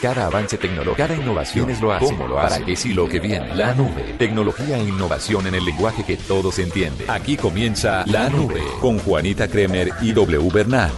Cada 0.00 0.26
avance 0.26 0.56
tecnológico, 0.56 0.96
cada 0.96 1.14
innovación 1.14 1.68
es 1.68 1.78
lo 1.82 1.92
hace. 1.92 2.06
¿Cómo 2.06 2.26
lo 2.26 2.40
hace? 2.40 2.54
¿Para 2.54 2.64
qué 2.64 2.74
sí 2.74 2.94
lo 2.94 3.06
que 3.06 3.20
viene? 3.20 3.54
La 3.54 3.74
nube. 3.74 4.14
Tecnología 4.18 4.78
e 4.78 4.84
innovación 4.84 5.46
en 5.46 5.54
el 5.54 5.62
lenguaje 5.62 6.04
que 6.04 6.16
todos 6.16 6.58
entienden. 6.58 7.10
Aquí 7.10 7.36
comienza 7.36 8.04
La 8.06 8.30
Nube 8.30 8.62
con 8.80 8.98
Juanita 8.98 9.46
Kremer 9.46 9.90
y 10.00 10.12
W 10.12 10.48
Bernal. 10.50 10.90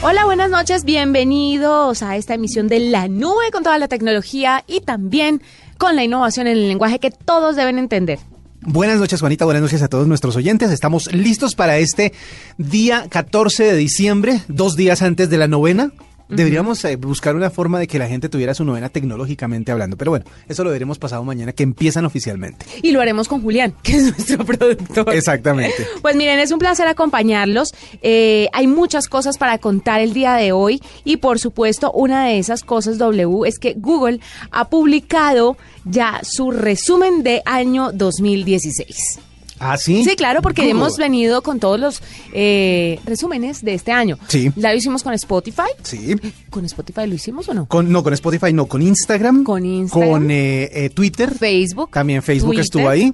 Hola, 0.00 0.24
buenas 0.24 0.48
noches, 0.48 0.84
bienvenidos 0.84 2.02
a 2.02 2.16
esta 2.16 2.32
emisión 2.32 2.68
de 2.68 2.78
La 2.78 3.08
Nube 3.08 3.50
con 3.52 3.62
toda 3.62 3.76
la 3.76 3.88
tecnología 3.88 4.64
y 4.66 4.80
también 4.80 5.42
con 5.76 5.94
la 5.94 6.02
innovación 6.02 6.46
en 6.46 6.56
el 6.56 6.66
lenguaje 6.68 7.00
que 7.00 7.10
todos 7.10 7.56
deben 7.56 7.78
entender. 7.78 8.18
Buenas 8.62 8.98
noches, 9.00 9.20
Juanita. 9.20 9.44
Buenas 9.44 9.62
noches 9.62 9.82
a 9.82 9.88
todos 9.88 10.06
nuestros 10.06 10.34
oyentes. 10.34 10.70
Estamos 10.70 11.12
listos 11.12 11.54
para 11.54 11.76
este 11.76 12.14
día 12.56 13.06
14 13.10 13.64
de 13.64 13.76
diciembre, 13.76 14.40
dos 14.48 14.76
días 14.76 15.02
antes 15.02 15.28
de 15.28 15.36
la 15.36 15.46
novena. 15.46 15.92
Deberíamos 16.28 16.84
eh, 16.84 16.96
buscar 16.96 17.34
una 17.36 17.50
forma 17.50 17.78
de 17.78 17.86
que 17.86 17.98
la 17.98 18.06
gente 18.06 18.28
tuviera 18.28 18.54
su 18.54 18.64
novena 18.64 18.88
tecnológicamente 18.88 19.72
hablando. 19.72 19.96
Pero 19.96 20.10
bueno, 20.10 20.26
eso 20.48 20.62
lo 20.62 20.70
veremos 20.70 20.98
pasado 20.98 21.24
mañana, 21.24 21.52
que 21.52 21.62
empiezan 21.62 22.04
oficialmente. 22.04 22.66
Y 22.82 22.90
lo 22.90 23.00
haremos 23.00 23.28
con 23.28 23.42
Julián, 23.42 23.74
que 23.82 23.96
es 23.96 24.02
nuestro 24.04 24.44
productor. 24.44 25.14
Exactamente. 25.14 25.86
Pues 26.02 26.16
miren, 26.16 26.38
es 26.38 26.52
un 26.52 26.58
placer 26.58 26.86
acompañarlos. 26.86 27.72
Eh, 28.02 28.48
hay 28.52 28.66
muchas 28.66 29.08
cosas 29.08 29.38
para 29.38 29.58
contar 29.58 30.00
el 30.00 30.12
día 30.12 30.34
de 30.34 30.52
hoy 30.52 30.82
y 31.04 31.16
por 31.16 31.38
supuesto 31.38 31.92
una 31.92 32.26
de 32.26 32.38
esas 32.38 32.62
cosas 32.62 32.98
W 32.98 33.46
es 33.46 33.58
que 33.58 33.74
Google 33.74 34.20
ha 34.50 34.68
publicado 34.68 35.56
ya 35.84 36.20
su 36.22 36.50
resumen 36.50 37.22
de 37.22 37.42
año 37.46 37.90
2016. 37.92 39.27
¿Ah, 39.60 39.76
sí? 39.76 40.04
Sí, 40.04 40.16
claro, 40.16 40.42
porque 40.42 40.68
hemos 40.68 40.96
venido 40.96 41.42
con 41.42 41.60
todos 41.60 41.78
los 41.78 42.02
eh, 42.32 43.00
resúmenes 43.04 43.62
de 43.62 43.74
este 43.74 43.92
año. 43.92 44.18
Sí. 44.28 44.52
La 44.56 44.74
hicimos 44.74 45.02
con 45.02 45.12
Spotify. 45.14 45.68
Sí. 45.82 46.16
¿Con 46.50 46.64
Spotify 46.64 47.06
lo 47.06 47.14
hicimos 47.14 47.48
o 47.48 47.54
no? 47.54 47.66
Con, 47.66 47.90
no, 47.90 48.02
con 48.02 48.12
Spotify 48.12 48.52
no, 48.52 48.66
con 48.66 48.82
Instagram. 48.82 49.44
Con 49.44 49.64
Instagram. 49.64 50.10
Con 50.10 50.30
eh, 50.30 50.70
eh, 50.72 50.90
Twitter. 50.90 51.34
Facebook. 51.34 51.90
También 51.92 52.22
Facebook 52.22 52.50
Twitter. 52.50 52.64
estuvo 52.64 52.88
ahí. 52.88 53.12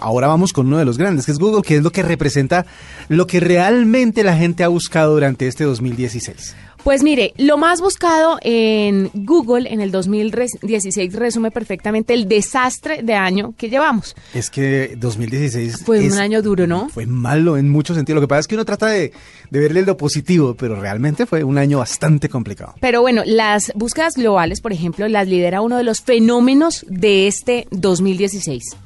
Ahora 0.00 0.26
vamos 0.26 0.52
con 0.52 0.66
uno 0.66 0.78
de 0.78 0.84
los 0.84 0.98
grandes, 0.98 1.26
que 1.26 1.32
es 1.32 1.38
Google, 1.38 1.62
que 1.62 1.76
es 1.76 1.82
lo 1.82 1.92
que 1.92 2.02
representa 2.02 2.66
lo 3.08 3.26
que 3.26 3.40
realmente 3.40 4.24
la 4.24 4.36
gente 4.36 4.64
ha 4.64 4.68
buscado 4.68 5.14
durante 5.14 5.46
este 5.46 5.64
2016. 5.64 6.54
Pues 6.86 7.02
mire, 7.02 7.34
lo 7.36 7.56
más 7.56 7.80
buscado 7.80 8.38
en 8.42 9.10
Google 9.12 9.68
en 9.72 9.80
el 9.80 9.90
2016 9.90 11.14
resume 11.14 11.50
perfectamente 11.50 12.14
el 12.14 12.28
desastre 12.28 13.02
de 13.02 13.14
año 13.14 13.54
que 13.58 13.68
llevamos. 13.68 14.14
Es 14.34 14.50
que 14.50 14.94
2016 14.96 15.82
Fue 15.84 16.06
es- 16.06 16.12
un 16.12 16.20
año 16.20 16.42
duro, 16.42 16.68
¿no? 16.68 16.88
Fue 16.88 17.04
malo 17.04 17.56
en 17.56 17.68
muchos 17.70 17.96
sentidos. 17.96 18.20
Lo 18.20 18.20
que 18.20 18.28
pasa 18.28 18.38
es 18.38 18.46
que 18.46 18.54
uno 18.54 18.64
trata 18.64 18.86
de, 18.86 19.10
de 19.50 19.58
verle 19.58 19.82
lo 19.82 19.96
positivo, 19.96 20.54
pero 20.54 20.80
realmente 20.80 21.26
fue 21.26 21.42
un 21.42 21.58
año 21.58 21.78
bastante 21.78 22.28
complicado. 22.28 22.76
Pero 22.78 23.00
bueno, 23.00 23.22
las 23.26 23.72
búsquedas 23.74 24.14
globales, 24.14 24.60
por 24.60 24.72
ejemplo, 24.72 25.08
las 25.08 25.26
lidera 25.26 25.62
uno 25.62 25.78
de 25.78 25.82
los 25.82 26.02
fenómenos 26.02 26.86
de 26.88 27.26
este 27.26 27.66
2016. 27.72 28.76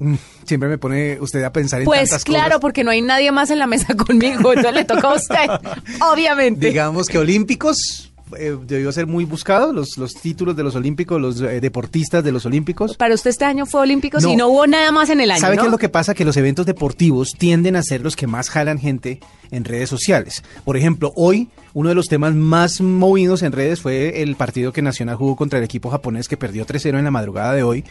Mm, 0.00 0.14
Siempre 0.44 0.68
me 0.68 0.78
pone 0.78 1.18
usted 1.20 1.42
a 1.44 1.52
pensar 1.52 1.80
en 1.80 1.84
Pues 1.84 2.08
tantas 2.10 2.24
claro, 2.24 2.44
cosas. 2.46 2.60
porque 2.60 2.82
no 2.84 2.90
hay 2.90 3.02
nadie 3.02 3.30
más 3.32 3.50
en 3.50 3.58
la 3.60 3.66
mesa 3.68 3.94
conmigo, 3.96 4.52
entonces 4.52 4.72
le 4.74 4.84
toca 4.84 5.08
a 5.10 5.14
usted, 5.14 5.46
obviamente. 6.12 6.66
Digamos 6.68 7.06
que 7.06 7.18
Olímpicos 7.18 8.10
eh, 8.38 8.56
debió 8.66 8.90
ser 8.92 9.06
muy 9.06 9.24
buscado, 9.24 9.72
los, 9.72 9.98
los 9.98 10.14
títulos 10.14 10.56
de 10.56 10.62
los 10.62 10.74
Olímpicos, 10.76 11.20
los 11.20 11.40
eh, 11.40 11.60
deportistas 11.60 12.22
de 12.24 12.32
los 12.32 12.46
Olímpicos. 12.46 12.96
Para 12.96 13.14
usted 13.14 13.30
este 13.30 13.44
año 13.44 13.66
fue 13.66 13.80
Olímpicos 13.82 14.22
No. 14.22 14.30
y 14.32 14.36
no 14.36 14.48
hubo 14.48 14.66
nada 14.66 14.90
más 14.92 15.10
en 15.10 15.20
el 15.20 15.30
año, 15.30 15.40
¿Sabe 15.40 15.56
¿no? 15.56 15.62
qué 15.62 15.66
es 15.66 15.72
lo 15.72 15.78
que 15.78 15.88
pasa? 15.88 16.14
Que 16.14 16.24
los 16.24 16.36
eventos 16.36 16.64
deportivos 16.66 17.32
tienden 17.36 17.76
a 17.76 17.82
ser 17.82 18.00
los 18.02 18.16
que 18.16 18.26
más 18.26 18.48
jalan 18.48 18.78
gente 18.78 19.20
en 19.50 19.64
redes 19.64 19.88
sociales. 19.90 20.42
Por 20.64 20.76
ejemplo, 20.76 21.12
hoy 21.16 21.48
uno 21.74 21.88
de 21.88 21.94
los 21.94 22.06
temas 22.06 22.34
más 22.34 22.80
movidos 22.80 23.42
en 23.42 23.52
redes 23.52 23.80
fue 23.80 24.22
el 24.22 24.34
partido 24.36 24.72
que 24.72 24.80
Nacional 24.80 25.16
jugó 25.16 25.36
contra 25.36 25.58
el 25.58 25.64
equipo 25.64 25.90
japonés 25.90 26.26
que 26.28 26.36
perdió 26.36 26.64
3-0 26.66 26.98
en 26.98 27.04
la 27.04 27.10
madrugada 27.10 27.52
de 27.54 27.62
hoy. 27.64 27.84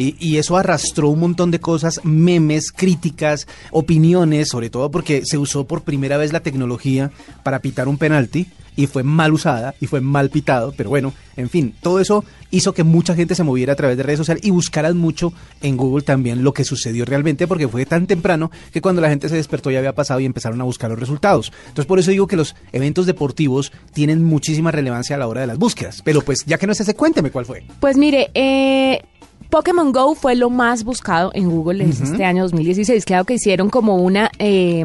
Y, 0.00 0.16
y 0.18 0.38
eso 0.38 0.56
arrastró 0.56 1.08
un 1.08 1.20
montón 1.20 1.50
de 1.50 1.60
cosas, 1.60 2.00
memes, 2.04 2.72
críticas, 2.72 3.46
opiniones, 3.70 4.48
sobre 4.48 4.70
todo 4.70 4.90
porque 4.90 5.22
se 5.24 5.38
usó 5.38 5.64
por 5.64 5.82
primera 5.82 6.16
vez 6.16 6.32
la 6.32 6.40
tecnología 6.40 7.10
para 7.42 7.60
pitar 7.60 7.88
un 7.88 7.98
penalti 7.98 8.46
y 8.76 8.86
fue 8.86 9.02
mal 9.02 9.32
usada 9.32 9.74
y 9.80 9.86
fue 9.86 10.00
mal 10.00 10.30
pitado, 10.30 10.72
pero 10.76 10.90
bueno, 10.90 11.12
en 11.36 11.48
fin, 11.48 11.74
todo 11.82 12.00
eso 12.00 12.24
hizo 12.50 12.72
que 12.72 12.82
mucha 12.82 13.14
gente 13.14 13.34
se 13.34 13.42
moviera 13.42 13.74
a 13.74 13.76
través 13.76 13.96
de 13.96 14.02
redes 14.02 14.18
sociales 14.18 14.44
y 14.44 14.50
buscaran 14.50 14.96
mucho 14.96 15.32
en 15.60 15.76
Google 15.76 16.02
también 16.02 16.42
lo 16.42 16.52
que 16.52 16.64
sucedió 16.64 17.04
realmente, 17.04 17.46
porque 17.46 17.68
fue 17.68 17.84
tan 17.86 18.06
temprano 18.06 18.50
que 18.72 18.80
cuando 18.80 19.02
la 19.02 19.10
gente 19.10 19.28
se 19.28 19.36
despertó 19.36 19.70
ya 19.70 19.78
había 19.78 19.94
pasado 19.94 20.20
y 20.20 20.24
empezaron 20.24 20.60
a 20.60 20.64
buscar 20.64 20.90
los 20.90 20.98
resultados. 20.98 21.52
Entonces 21.68 21.86
por 21.86 21.98
eso 21.98 22.10
digo 22.10 22.26
que 22.26 22.36
los 22.36 22.56
eventos 22.72 23.06
deportivos 23.06 23.72
tienen 23.92 24.24
muchísima 24.24 24.70
relevancia 24.70 25.16
a 25.16 25.18
la 25.18 25.28
hora 25.28 25.42
de 25.42 25.46
las 25.46 25.58
búsquedas. 25.58 26.02
Pero 26.02 26.22
pues 26.22 26.44
ya 26.46 26.58
que 26.58 26.66
no 26.66 26.72
es 26.72 26.80
ese, 26.80 26.94
cuénteme 26.94 27.30
cuál 27.30 27.46
fue. 27.46 27.64
Pues 27.80 27.96
mire, 27.96 28.30
eh, 28.34 29.02
Pokémon 29.50 29.92
Go 29.92 30.14
fue 30.14 30.34
lo 30.36 30.48
más 30.50 30.84
buscado 30.84 31.30
en 31.34 31.50
Google 31.50 31.84
en 31.84 31.90
este 31.90 32.24
año 32.24 32.44
2016. 32.44 33.04
Claro 33.04 33.24
que 33.24 33.34
hicieron 33.34 33.68
como 33.70 33.96
una 33.96 34.30
eh, 34.38 34.84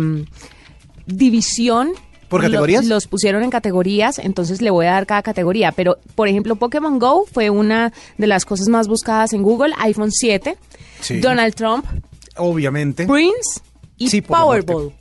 división. 1.05 1.91
¿Por 2.29 2.41
categorías? 2.41 2.85
los 2.85 3.05
pusieron 3.07 3.43
en 3.43 3.51
categorías, 3.51 4.17
entonces 4.17 4.61
le 4.61 4.71
voy 4.71 4.87
a 4.87 4.91
dar 4.93 5.05
cada 5.05 5.21
categoría. 5.21 5.71
Pero, 5.71 5.99
por 6.15 6.27
ejemplo, 6.27 6.55
Pokémon 6.55 6.97
Go 6.97 7.25
fue 7.31 7.49
una 7.51 7.93
de 8.17 8.27
las 8.27 8.45
cosas 8.45 8.67
más 8.67 8.87
buscadas 8.87 9.31
en 9.33 9.43
Google. 9.43 9.73
iPhone 9.79 10.11
7, 10.11 10.57
Sí. 11.01 11.19
Donald 11.19 11.53
Trump, 11.53 11.85
Obviamente. 12.37 13.05
Prince 13.05 13.61
y 13.97 14.09
Sí. 14.09 14.21
Powerball. 14.21 14.91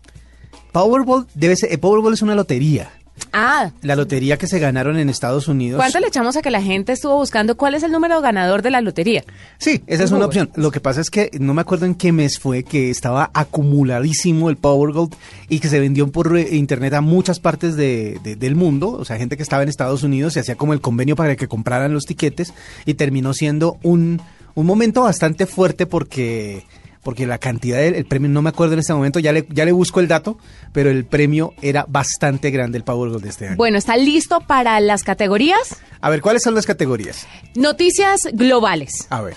Powerball 0.71 1.27
debe 1.35 1.57
ser, 1.57 1.73
eh, 1.73 1.79
Powerball 1.79 2.13
es 2.13 2.23
una 2.23 2.35
lotería. 2.35 2.91
Ah, 3.33 3.71
La 3.83 3.97
lotería 3.97 4.37
que 4.39 4.47
se 4.47 4.59
ganaron 4.59 4.99
en 4.99 5.09
Estados 5.09 5.49
Unidos. 5.49 5.79
¿cuánto 5.79 5.99
le 6.01 6.07
echamos 6.09 6.37
a 6.37 6.43
que 6.43 6.51
la 6.51 6.63
gente 6.63 6.93
estuvo 6.93 7.17
buscando 7.17 7.57
cuál 7.57 7.75
es 7.75 7.83
el 7.83 7.91
número 7.93 8.21
ganador 8.21 8.63
de 8.63 8.71
la 8.71 8.81
lotería? 8.81 9.25
Sí, 9.59 9.83
esa 9.87 10.05
es 10.05 10.11
una 10.13 10.27
opción. 10.27 10.51
Lo 10.57 10.71
que 10.71 10.81
pasa 10.81 11.01
es 11.01 11.11
que 11.11 11.31
no 11.41 11.55
me 11.55 11.61
acuerdo 11.61 11.87
en 11.87 11.95
qué 11.95 12.13
mes 12.13 12.39
fue 12.39 12.63
que 12.65 12.91
estaba 12.91 13.31
acumuladísimo 13.35 14.51
el 14.51 14.57
Powergold 14.57 15.15
y 15.49 15.61
que 15.61 15.69
se 15.69 15.81
vendió 15.81 16.11
por 16.11 16.37
internet 16.39 16.95
a 16.95 17.01
muchas 17.01 17.41
partes 17.41 17.77
de- 17.77 18.19
de- 18.23 18.37
del 18.37 18.57
mundo. 18.57 18.91
O 18.91 19.05
sea, 19.05 19.17
gente 19.17 19.37
que 19.37 19.43
estaba 19.43 19.63
en 19.63 19.69
Estados 19.69 20.03
Unidos 20.03 20.33
se 20.35 20.41
hacía 20.41 20.57
como 20.57 20.73
el 20.73 20.81
convenio 20.81 21.17
para 21.17 21.37
que 21.37 21.49
compraran 21.49 21.93
los 21.93 22.05
tiquetes 22.05 22.53
y 22.87 22.95
terminó 22.95 23.33
siendo 23.35 23.79
un, 23.83 24.21
un 24.55 24.67
momento 24.67 25.03
bastante 25.03 25.47
fuerte 25.47 25.87
porque 25.87 26.65
porque 27.05 27.27
la 27.27 27.39
cantidad 27.39 27.79
del 27.79 27.95
el 27.95 28.07
premio, 28.07 28.29
no 28.31 28.43
me 28.43 28.49
acuerdo 28.49 28.73
en 28.75 28.81
este 28.81 28.93
momento, 28.95 29.19
ya 29.21 29.33
le, 29.33 29.47
ya 29.51 29.65
le 29.65 29.73
busco 29.73 30.01
el 30.01 30.09
dato, 30.09 30.39
pero 30.73 30.91
el 30.91 31.05
premio 31.05 31.53
era 31.63 31.85
bastante 31.89 32.51
grande 32.51 32.79
el 32.79 32.85
Powerball 32.85 33.21
de 33.21 33.29
este 33.29 33.47
año. 33.49 33.57
Bueno, 33.57 33.79
¿está 33.79 33.97
listo 33.97 34.41
para 34.41 34.81
las 34.81 35.03
categorías? 35.05 35.77
A 36.01 36.11
ver, 36.11 36.21
¿cuáles 36.23 36.43
son 36.43 36.55
las 36.55 36.67
categorías? 36.67 37.27
Noticias 37.55 38.23
globales. 38.33 39.07
A 39.11 39.21
ver. 39.21 39.37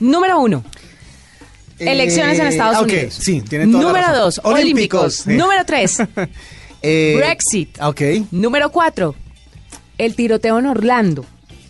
Número 0.00 0.40
uno. 0.40 0.64
Elecciones 1.78 2.38
en 2.38 2.46
Eh, 2.46 2.48
Estados 2.50 2.82
Unidos. 2.82 3.14
Sí, 3.14 3.42
tiene 3.42 3.66
toda 3.66 3.78
la 3.82 3.88
Número 3.88 4.06
razón. 4.06 4.20
dos, 4.24 4.40
Olímpicos. 4.44 5.26
eh. 5.26 5.34
Número 5.36 5.64
tres, 5.64 5.98
Eh, 6.86 7.14
Brexit. 7.16 7.78
Ok. 7.80 8.00
número 8.30 8.70
cuatro, 8.70 9.14
el 9.98 10.14
tiroteo 10.14 10.58
en 10.58 10.66
Orlando. 10.66 11.24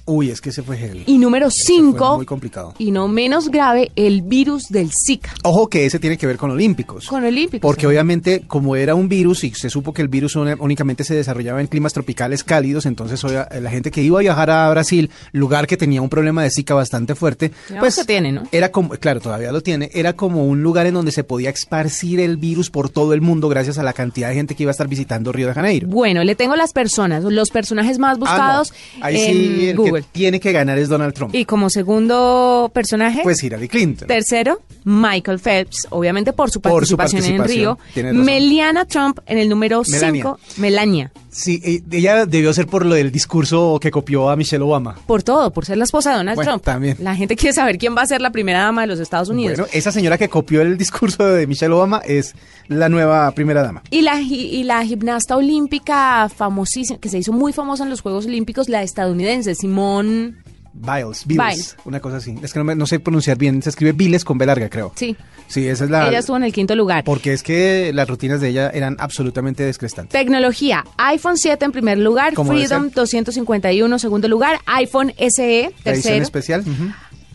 Uy, 0.06 0.28
es 0.30 0.40
que 0.42 0.50
ese 0.50 0.62
fue 0.62 0.76
heavy. 0.76 1.02
Y 1.06 1.16
número 1.16 1.48
cinco, 1.50 2.16
muy 2.16 2.26
complicado. 2.26 2.74
y 2.78 2.90
no 2.90 3.08
menos 3.08 3.48
grave, 3.48 3.90
el 3.96 4.20
virus 4.20 4.64
del 4.68 4.90
Zika. 4.92 5.32
Ojo 5.44 5.68
que 5.68 5.86
ese 5.86 5.98
tiene 5.98 6.18
que 6.18 6.26
ver 6.26 6.36
con 6.36 6.50
Olímpicos. 6.50 7.06
Con 7.08 7.24
Olímpicos. 7.24 7.62
Porque 7.62 7.82
sí. 7.82 7.86
obviamente, 7.86 8.44
como 8.46 8.76
era 8.76 8.94
un 8.94 9.08
virus 9.08 9.44
y 9.44 9.50
se 9.54 9.70
supo 9.70 9.94
que 9.94 10.02
el 10.02 10.08
virus 10.08 10.36
únicamente 10.36 11.04
se 11.04 11.14
desarrollaba 11.14 11.60
en 11.62 11.68
climas 11.68 11.94
tropicales 11.94 12.44
cálidos, 12.44 12.84
entonces 12.84 13.24
obvia- 13.24 13.48
la 13.60 13.70
gente 13.70 13.90
que 13.90 14.02
iba 14.02 14.18
a 14.18 14.22
viajar 14.22 14.50
a 14.50 14.68
Brasil, 14.70 15.10
lugar 15.32 15.66
que 15.66 15.78
tenía 15.78 16.02
un 16.02 16.10
problema 16.10 16.42
de 16.42 16.50
Zika 16.50 16.74
bastante 16.74 17.14
fuerte, 17.14 17.50
pues 17.80 17.96
que 17.96 18.04
tiene, 18.04 18.30
¿no? 18.32 18.42
era 18.52 18.70
como, 18.70 18.90
claro, 18.90 19.20
todavía 19.20 19.52
lo 19.52 19.62
tiene, 19.62 19.88
era 19.94 20.12
como 20.12 20.44
un 20.46 20.62
lugar 20.62 20.86
en 20.86 20.92
donde 20.94 21.12
se 21.12 21.24
podía 21.24 21.48
esparcir 21.48 22.20
el 22.20 22.36
virus 22.36 22.68
por 22.68 22.90
todo 22.90 23.14
el 23.14 23.22
mundo 23.22 23.48
gracias 23.48 23.78
a 23.78 23.82
la 23.82 23.94
cantidad 23.94 24.28
de 24.28 24.34
gente 24.34 24.54
que 24.54 24.64
iba 24.64 24.70
a 24.70 24.72
estar 24.72 24.86
visitando 24.88 25.32
Río 25.32 25.46
de 25.48 25.54
Janeiro. 25.54 25.88
Bueno, 25.88 26.22
le 26.24 26.34
tengo 26.34 26.56
las 26.56 26.74
personas, 26.74 27.24
los 27.24 27.48
personajes 27.50 27.98
más 27.98 28.14
Ah, 28.16 28.18
no. 28.18 28.20
buscados 28.20 28.72
Ahí 29.00 29.16
en 29.18 29.32
sí, 29.32 29.68
el 29.68 29.76
Google. 29.76 29.93
Que 29.94 30.02
tiene 30.12 30.40
que 30.40 30.52
ganar 30.52 30.78
es 30.78 30.88
Donald 30.88 31.14
Trump. 31.14 31.34
Y 31.34 31.44
como 31.44 31.70
segundo 31.70 32.70
personaje, 32.74 33.20
Pues 33.22 33.42
Hillary 33.42 33.68
Clinton. 33.68 34.08
Tercero, 34.08 34.62
Michael 34.84 35.38
Phelps, 35.38 35.86
obviamente 35.90 36.32
por 36.32 36.50
su 36.50 36.60
Por 36.60 36.86
su 36.86 36.96
participación, 36.96 37.34
en 37.34 37.38
participación, 37.38 38.12
Río. 38.14 38.24
Meliana 38.24 38.84
Trump 38.84 39.18
en 39.26 39.38
el 39.38 39.48
número 39.48 39.82
Melania. 39.88 40.22
5. 40.22 40.38
Melania. 40.58 41.12
Sí, 41.36 41.82
ella 41.90 42.26
debió 42.26 42.52
ser 42.52 42.68
por 42.68 42.86
lo 42.86 42.94
del 42.94 43.10
discurso 43.10 43.78
que 43.80 43.90
copió 43.90 44.30
a 44.30 44.36
Michelle 44.36 44.62
Obama. 44.62 44.94
Por 45.04 45.24
todo, 45.24 45.52
por 45.52 45.64
ser 45.66 45.76
la 45.78 45.82
esposa 45.84 46.10
de 46.12 46.16
Donald 46.18 46.36
Bueno, 46.36 46.52
Trump. 46.52 46.62
también. 46.64 46.96
La 47.00 47.16
gente 47.16 47.34
quiere 47.34 47.52
saber 47.52 47.76
quién 47.76 47.96
va 47.96 48.02
a 48.02 48.06
ser 48.06 48.20
la 48.20 48.30
primera 48.30 48.60
dama 48.60 48.82
de 48.82 48.86
los 48.86 49.00
Estados 49.00 49.30
Unidos. 49.30 49.58
Bueno, 49.58 49.68
esa 49.72 49.90
señora 49.90 50.16
que 50.16 50.28
copió 50.28 50.62
el 50.62 50.78
discurso 50.78 51.24
de 51.26 51.48
Michelle 51.48 51.74
Obama 51.74 52.00
es 52.06 52.36
la 52.68 52.88
nueva 52.88 53.28
primera 53.32 53.64
dama. 53.64 53.82
Y 53.90 54.02
la, 54.02 54.20
y 54.20 54.62
la 54.62 54.84
gimnasta 54.84 55.36
olímpica 55.36 56.28
famosísima, 56.28 57.00
que 57.00 57.08
se 57.08 57.18
hizo 57.18 57.32
muy 57.32 57.52
famosa 57.52 57.82
en 57.82 57.90
los 57.90 58.00
Juegos 58.00 58.26
Olímpicos, 58.26 58.68
la 58.68 58.84
estadounidense, 58.84 59.56
Simone. 59.56 60.34
Biles, 60.76 61.24
Biles, 61.24 61.46
Biles. 61.46 61.76
una 61.84 62.00
cosa 62.00 62.16
así. 62.16 62.36
Es 62.42 62.52
que 62.52 62.58
no, 62.58 62.64
me- 62.64 62.74
no 62.74 62.84
sé 62.86 62.98
pronunciar 62.98 63.38
bien, 63.38 63.62
se 63.62 63.70
escribe 63.70 63.92
Biles 63.92 64.24
con 64.24 64.36
B 64.38 64.44
larga, 64.46 64.68
creo. 64.68 64.92
Sí, 64.96 65.16
Sí, 65.46 65.68
esa 65.68 65.84
es 65.84 65.90
la... 65.90 66.08
ella 66.08 66.18
estuvo 66.20 66.36
en 66.38 66.42
el 66.44 66.52
quinto 66.52 66.74
lugar. 66.74 67.04
Porque 67.04 67.32
es 67.32 67.42
que 67.42 67.92
las 67.94 68.08
rutinas 68.08 68.40
de 68.40 68.48
ella 68.48 68.70
eran 68.70 68.96
absolutamente 68.98 69.62
descrestantes. 69.62 70.12
Tecnología, 70.12 70.84
iPhone 70.96 71.36
7 71.36 71.64
en 71.66 71.70
primer 71.72 71.98
lugar, 71.98 72.32
¿Cómo 72.34 72.52
debe 72.52 72.66
Freedom 72.66 72.84
ser? 72.86 72.94
251 72.94 73.98
segundo 73.98 74.26
lugar, 74.26 74.58
iPhone 74.66 75.12
SE 75.18 75.70
La 75.84 75.92
edición 75.92 76.02
tercero, 76.02 76.22
especial. 76.22 76.64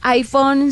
iPhone 0.02 0.72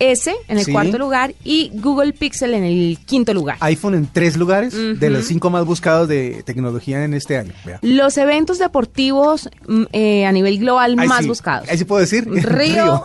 6S 0.00 0.32
en 0.48 0.58
el 0.58 0.64
Sí. 0.64 0.72
cuarto 0.72 0.98
lugar 0.98 1.34
y 1.44 1.70
Google 1.74 2.12
Pixel 2.12 2.54
en 2.54 2.64
el 2.64 2.98
quinto 3.04 3.34
lugar. 3.34 3.58
iPhone 3.60 3.94
en 3.94 4.06
tres 4.10 4.36
lugares 4.36 4.74
de 4.74 5.10
los 5.10 5.26
cinco 5.26 5.50
más 5.50 5.64
buscados 5.66 6.08
de 6.08 6.42
tecnología 6.44 7.04
en 7.04 7.14
este 7.14 7.36
año. 7.36 7.52
Vea. 7.64 7.78
Los 7.82 8.16
eventos 8.16 8.58
deportivos 8.58 9.48
mm, 9.68 9.82
eh, 9.92 10.26
a 10.26 10.32
nivel 10.32 10.58
global 10.58 10.96
Ahí 10.98 11.06
más 11.08 11.22
sí, 11.22 11.28
buscados. 11.28 11.68
Ahí 11.68 11.76
sí 11.78 11.84
puedo 11.84 12.00
decir. 12.00 12.26
Río, 12.42 13.04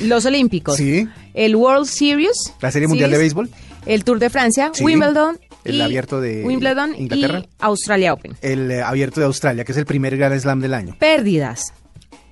los 0.00 0.24
Olímpicos, 0.24 0.76
Sí. 0.76 1.06
el 1.34 1.54
World 1.56 1.86
Series, 1.86 2.54
La 2.60 2.70
Serie 2.70 2.88
Mundial 2.88 3.10
de 3.10 3.18
Béisbol. 3.18 3.50
el 3.84 4.04
Tour 4.04 4.18
de 4.18 4.30
Francia, 4.30 4.70
Sí. 4.72 4.82
Wimbledon, 4.84 5.38
El 5.64 5.82
abierto 5.82 6.20
de 6.20 6.44
Wimbledon 6.44 6.94
Inglaterra. 6.96 7.40
y 7.40 7.48
Australia 7.58 8.12
Open. 8.14 8.36
El 8.40 8.70
eh, 8.70 8.82
abierto 8.82 9.20
de 9.20 9.26
Australia, 9.26 9.64
que 9.64 9.72
es 9.72 9.78
el 9.78 9.84
primer 9.86 10.16
Grand 10.16 10.38
Slam 10.40 10.60
del 10.60 10.74
año. 10.74 10.96
Pérdidas. 10.98 11.72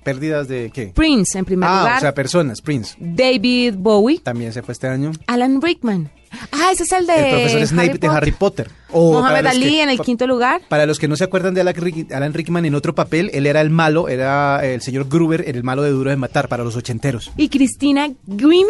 ¿Pérdidas 0.05 0.47
de 0.47 0.69
qué? 0.71 0.93
Prince 0.95 1.37
en 1.37 1.43
primer 1.45 1.67
ah, 1.67 1.79
lugar, 1.79 1.97
o 1.97 1.99
sea, 1.99 2.13
personas. 2.13 2.61
Prince. 2.61 2.95
David 2.99 3.73
Bowie, 3.77 4.19
También 4.19 4.53
se 4.53 4.61
fue 4.61 4.71
este 4.73 4.87
año. 4.87 5.11
Alan 5.27 5.61
Rickman. 5.61 6.11
Ah, 6.51 6.69
ese 6.71 6.83
es 6.83 6.91
el 6.91 7.07
de 7.07 7.13
el 7.15 7.29
profesor 7.31 7.67
Snape 7.67 7.97
de 7.97 8.07
Harry 8.07 8.31
Potter. 8.31 8.69
O 8.91 9.13
Mohamed 9.13 9.45
Ali 9.47 9.61
que- 9.69 9.81
en 9.83 9.89
el 9.89 9.99
quinto 9.99 10.27
lugar. 10.27 10.61
Para 10.69 10.85
los 10.85 10.99
que 10.99 11.07
no 11.07 11.15
se 11.15 11.23
acuerdan 11.23 11.53
de 11.55 11.61
Alan, 11.61 11.73
Rick- 11.75 12.11
Alan 12.13 12.33
Rickman 12.33 12.65
en 12.65 12.75
otro 12.75 12.93
papel, 12.93 13.31
él 13.33 13.47
era 13.47 13.61
el 13.61 13.69
malo, 13.71 14.07
era 14.09 14.63
el 14.65 14.81
señor 14.81 15.07
Gruber, 15.09 15.43
el 15.47 15.63
malo 15.63 15.81
de 15.81 15.89
Duro 15.89 16.09
de 16.11 16.17
Matar 16.17 16.47
para 16.49 16.63
los 16.63 16.75
ochenteros. 16.75 17.31
Y 17.35 17.49
Cristina 17.49 18.07
Grimmie. 18.27 18.65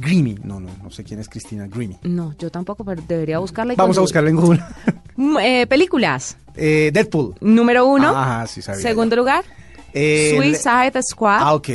Grimy, 0.00 0.36
no, 0.44 0.60
no, 0.60 0.68
no 0.82 0.90
sé 0.90 1.04
quién 1.04 1.20
es 1.20 1.28
Cristina 1.28 1.66
Grimy. 1.66 1.96
No, 2.02 2.34
yo 2.38 2.50
tampoco, 2.50 2.84
pero 2.84 3.02
debería 3.08 3.38
buscarla. 3.38 3.72
y 3.72 3.76
Vamos 3.76 3.96
a 3.96 4.00
buscarla 4.02 4.30
en 4.30 4.36
Google. 4.36 4.60
Eh, 5.42 5.66
películas. 5.66 6.36
Eh, 6.56 6.90
Deadpool. 6.92 7.36
Número 7.40 7.86
uno. 7.86 8.10
Ajá, 8.10 8.46
sí 8.46 8.60
sabía. 8.60 8.82
Segundo 8.82 9.16
lugar. 9.16 9.44
El- 9.96 10.36
Suicide 10.36 11.02
Squad. 11.02 11.38
Ah, 11.40 11.54
ok. 11.54 11.66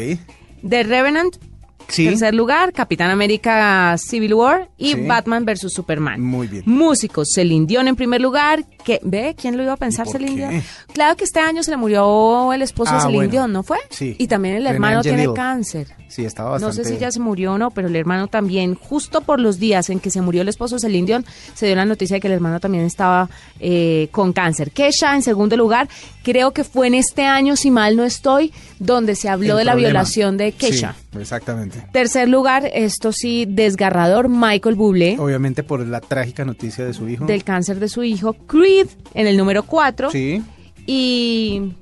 The 0.67 0.83
Revenant. 0.83 1.37
Sí. 1.87 2.05
Tercer 2.05 2.33
lugar, 2.33 2.71
Capitán 2.73 3.09
América 3.11 3.95
Civil 3.97 4.33
War 4.33 4.69
y 4.77 4.93
Sí. 4.93 5.01
Batman 5.05 5.45
vs 5.45 5.71
Superman. 5.73 6.21
Muy 6.21 6.47
bien. 6.47 6.63
Músicos, 6.65 7.29
Celine 7.33 7.65
Dion 7.65 7.87
en 7.87 7.95
primer 7.95 8.21
lugar. 8.21 8.63
Que, 8.83 8.99
¿Ve? 9.03 9.35
¿Quién 9.39 9.57
lo 9.57 9.63
iba 9.63 9.73
a 9.73 9.77
pensar, 9.77 10.07
¿Y 10.07 10.11
por 10.11 10.19
Celine 10.21 10.35
qué? 10.41 10.47
Dion? 10.49 10.63
Claro 10.93 11.15
que 11.17 11.23
este 11.25 11.39
año 11.39 11.61
se 11.63 11.71
le 11.71 11.77
murió 11.77 12.51
el 12.53 12.61
esposo 12.61 12.91
de 12.91 12.97
Ah, 12.97 13.01
Celine 13.01 13.17
bueno. 13.17 13.31
Dion, 13.31 13.53
¿no 13.53 13.63
fue? 13.63 13.77
Sí. 13.89 14.15
Y 14.17 14.27
también 14.27 14.55
el 14.55 14.63
René 14.63 14.73
hermano 14.75 15.01
tiene 15.01 15.31
cáncer. 15.33 15.87
Sí, 16.07 16.25
estaba 16.25 16.57
No 16.59 16.65
bastante. 16.67 16.89
sé 16.89 16.95
si 16.95 16.99
ya 16.99 17.11
se 17.11 17.19
murió 17.19 17.53
o 17.53 17.57
no, 17.57 17.71
pero 17.71 17.87
el 17.87 17.95
hermano 17.95 18.27
también, 18.27 18.75
justo 18.75 19.21
por 19.21 19.39
los 19.39 19.59
días 19.59 19.89
en 19.89 19.99
que 19.99 20.09
se 20.09 20.21
murió 20.21 20.41
el 20.41 20.49
esposo 20.49 20.75
de 20.75 20.81
Celine 20.81 21.05
Dion, 21.07 21.25
se 21.53 21.67
dio 21.67 21.75
la 21.75 21.85
noticia 21.85 22.15
de 22.15 22.19
que 22.21 22.27
el 22.27 22.33
hermano 22.33 22.59
también 22.59 22.83
estaba 22.85 23.29
eh, 23.59 24.07
con 24.11 24.33
cáncer. 24.33 24.71
Kesha, 24.71 25.13
en 25.15 25.21
segundo 25.21 25.55
lugar, 25.55 25.87
creo 26.23 26.51
que 26.51 26.63
fue 26.63 26.87
en 26.87 26.95
este 26.95 27.23
año, 27.25 27.55
si 27.55 27.69
mal 27.71 27.95
no 27.95 28.03
estoy, 28.03 28.51
donde 28.79 29.15
se 29.15 29.29
habló 29.29 29.53
El 29.53 29.59
de 29.59 29.65
la 29.65 29.75
violación 29.75 30.37
de 30.37 30.51
Kesha. 30.51 30.95
Sí, 30.97 31.00
exactamente. 31.19 31.85
Tercer 31.91 32.27
lugar, 32.29 32.69
esto 32.73 33.11
sí, 33.11 33.45
desgarrador, 33.47 34.29
Michael 34.29 34.75
Bublé, 34.75 35.17
Obviamente 35.19 35.63
por 35.63 35.85
la 35.85 35.99
trágica 36.01 36.45
noticia 36.45 36.85
de 36.85 36.93
su 36.93 37.07
hijo. 37.09 37.25
del 37.25 37.43
cáncer 37.43 37.79
de 37.79 37.87
su 37.89 38.03
hijo. 38.03 38.33
Creed, 38.33 38.87
en 39.13 39.27
el 39.27 39.37
número 39.37 39.63
4. 39.63 40.11
Sí. 40.11 40.41
Y 40.87 41.73